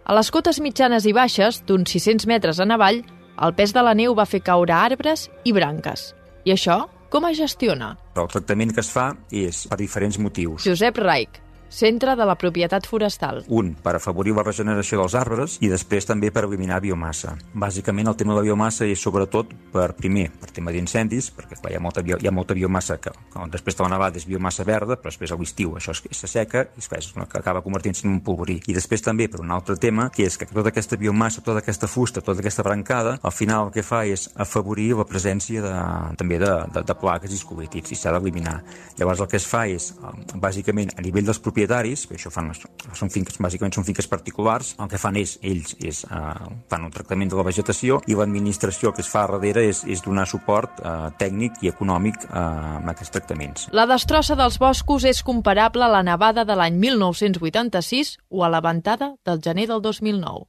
A 0.04 0.14
les 0.16 0.30
cotes 0.34 0.60
mitjanes 0.62 1.06
i 1.06 1.14
baixes, 1.14 1.60
d'uns 1.66 1.90
600 1.92 2.26
metres 2.26 2.60
en 2.62 2.74
avall, 2.74 3.02
el 3.40 3.54
pes 3.56 3.72
de 3.72 3.82
la 3.84 3.94
neu 3.96 4.14
va 4.16 4.28
fer 4.28 4.42
caure 4.44 4.74
arbres 4.74 5.28
i 5.44 5.52
branques. 5.56 6.10
I 6.44 6.54
això 6.56 6.82
com 7.10 7.26
es 7.28 7.38
gestiona? 7.42 7.92
El 8.16 8.28
tractament 8.30 8.72
que 8.74 8.84
es 8.84 8.90
fa 8.94 9.10
és 9.34 9.64
per 9.70 9.78
diferents 9.80 10.18
motius. 10.22 10.64
Josep 10.66 11.00
Raik, 11.02 11.40
centre 11.70 12.16
de 12.18 12.26
la 12.26 12.36
propietat 12.36 12.86
forestal. 12.86 13.44
Un, 13.48 13.72
per 13.78 13.94
afavorir 13.96 14.34
la 14.36 14.44
regeneració 14.44 15.00
dels 15.00 15.14
arbres 15.18 15.56
i 15.62 15.70
després 15.70 16.08
també 16.08 16.32
per 16.34 16.44
eliminar 16.48 16.80
biomassa. 16.82 17.36
Bàsicament 17.54 18.10
el 18.10 18.18
tema 18.18 18.34
de 18.34 18.40
la 18.40 18.46
biomassa 18.50 18.88
és 18.90 19.00
sobretot 19.00 19.54
per, 19.72 19.92
primer, 19.96 20.28
per 20.40 20.50
tema 20.54 20.74
d'incendis, 20.74 21.30
perquè 21.36 21.60
clar, 21.60 21.72
hi, 21.72 21.78
ha 21.78 21.82
molta, 21.82 22.02
hi 22.02 22.28
ha 22.28 22.34
molta 22.34 22.56
biomassa 22.58 22.98
que, 23.00 23.12
que 23.32 23.46
després 23.54 23.78
de 23.78 23.86
la 23.86 23.92
nevada 23.94 24.18
és 24.18 24.26
biomassa 24.28 24.66
verda, 24.66 24.98
però 24.98 25.12
després 25.12 25.32
a 25.32 25.38
l'estiu 25.40 25.76
això 25.78 25.94
s'asseca 25.94 26.66
i 26.76 26.82
és 27.00 27.12
una 27.14 27.26
que 27.30 27.38
acaba 27.38 27.62
convertint-se 27.62 28.06
en 28.06 28.14
un 28.16 28.20
polvorí. 28.24 28.58
I 28.66 28.74
després 28.76 29.02
també 29.02 29.28
per 29.30 29.40
un 29.40 29.50
altre 29.54 29.76
tema, 29.80 30.08
que 30.14 30.26
és 30.26 30.36
que 30.38 30.48
tota 30.50 30.72
aquesta 30.72 30.98
biomassa, 31.00 31.44
tota 31.46 31.62
aquesta 31.62 31.88
fusta, 31.88 32.20
tota 32.20 32.42
aquesta 32.42 32.64
brancada, 32.66 33.18
al 33.22 33.32
final 33.32 33.68
el 33.68 33.74
que 33.74 33.84
fa 33.86 34.02
és 34.08 34.28
afavorir 34.34 34.90
la 34.98 35.06
presència 35.08 35.62
de, 35.62 35.74
també 36.18 36.40
de, 36.42 36.50
de, 36.74 36.84
de 36.86 36.98
plagues 36.98 37.32
i 37.32 37.38
escobitis 37.38 37.94
i 37.94 37.98
s'ha 37.98 38.14
d'eliminar. 38.16 38.58
Llavors 38.98 39.22
el 39.22 39.30
que 39.30 39.38
es 39.40 39.46
fa 39.46 39.66
és, 39.70 39.92
bàsicament, 40.34 40.92
a 40.96 41.04
nivell 41.04 41.28
dels 41.30 41.40
propietaris, 41.60 42.06
això 42.14 42.30
fan, 42.32 42.50
són 42.96 43.10
finques, 43.12 43.36
bàsicament 43.40 43.74
són 43.74 43.84
finques 43.84 44.08
particulars, 44.08 44.74
el 44.80 44.88
que 44.88 44.98
fan 44.98 45.16
és, 45.16 45.38
ells 45.42 45.74
és, 45.78 46.04
eh, 46.04 46.56
fan 46.68 46.84
un 46.84 46.90
tractament 46.90 47.28
de 47.28 47.36
la 47.36 47.44
vegetació 47.44 48.00
i 48.06 48.14
l'administració 48.14 48.92
que 48.92 49.02
es 49.02 49.08
fa 49.08 49.26
darrere 49.26 49.68
és, 49.68 49.84
és 49.84 50.00
donar 50.02 50.26
suport 50.26 50.80
eh, 50.80 51.10
tècnic 51.18 51.60
i 51.62 51.68
econòmic 51.68 52.16
eh, 52.24 52.38
a 52.38 52.90
aquests 52.90 53.12
tractaments. 53.12 53.68
La 53.72 53.86
destrossa 53.86 54.34
dels 54.34 54.58
boscos 54.58 55.04
és 55.04 55.22
comparable 55.22 55.84
a 55.84 55.88
la 55.88 56.02
nevada 56.02 56.44
de 56.44 56.56
l'any 56.56 56.78
1986 56.78 58.16
o 58.30 58.44
a 58.44 58.48
la 58.48 58.60
ventada 58.60 59.16
del 59.24 59.40
gener 59.42 59.68
del 59.68 59.82
2009. 59.82 60.48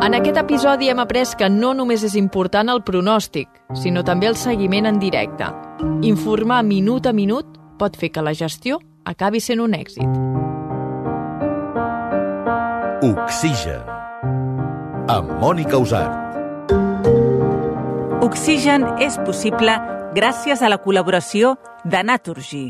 En 0.00 0.14
aquest 0.16 0.38
episodi 0.40 0.88
hem 0.88 0.98
après 0.98 1.36
que 1.36 1.50
no 1.52 1.74
només 1.74 2.02
és 2.02 2.16
important 2.16 2.72
el 2.72 2.80
pronòstic, 2.82 3.48
sinó 3.76 4.02
també 4.02 4.26
el 4.26 4.36
seguiment 4.36 4.88
en 4.88 4.98
directe. 4.98 5.52
Informar 6.02 6.64
minut 6.64 7.06
a 7.06 7.12
minut 7.12 7.59
pot 7.80 7.96
fer 7.96 8.10
que 8.12 8.22
la 8.22 8.34
gestió 8.36 8.78
acabi 9.08 9.40
sent 9.40 9.60
un 9.64 9.72
èxit. 9.76 10.04
Oxigen. 13.00 13.80
Amb 15.08 15.32
Mònica 15.40 15.80
Usart. 15.80 16.28
Oxigen 18.20 18.84
és 19.00 19.16
possible 19.24 19.72
gràcies 20.14 20.60
a 20.60 20.68
la 20.68 20.78
col·laboració 20.84 21.56
de 21.88 22.04
Naturgy. 22.04 22.66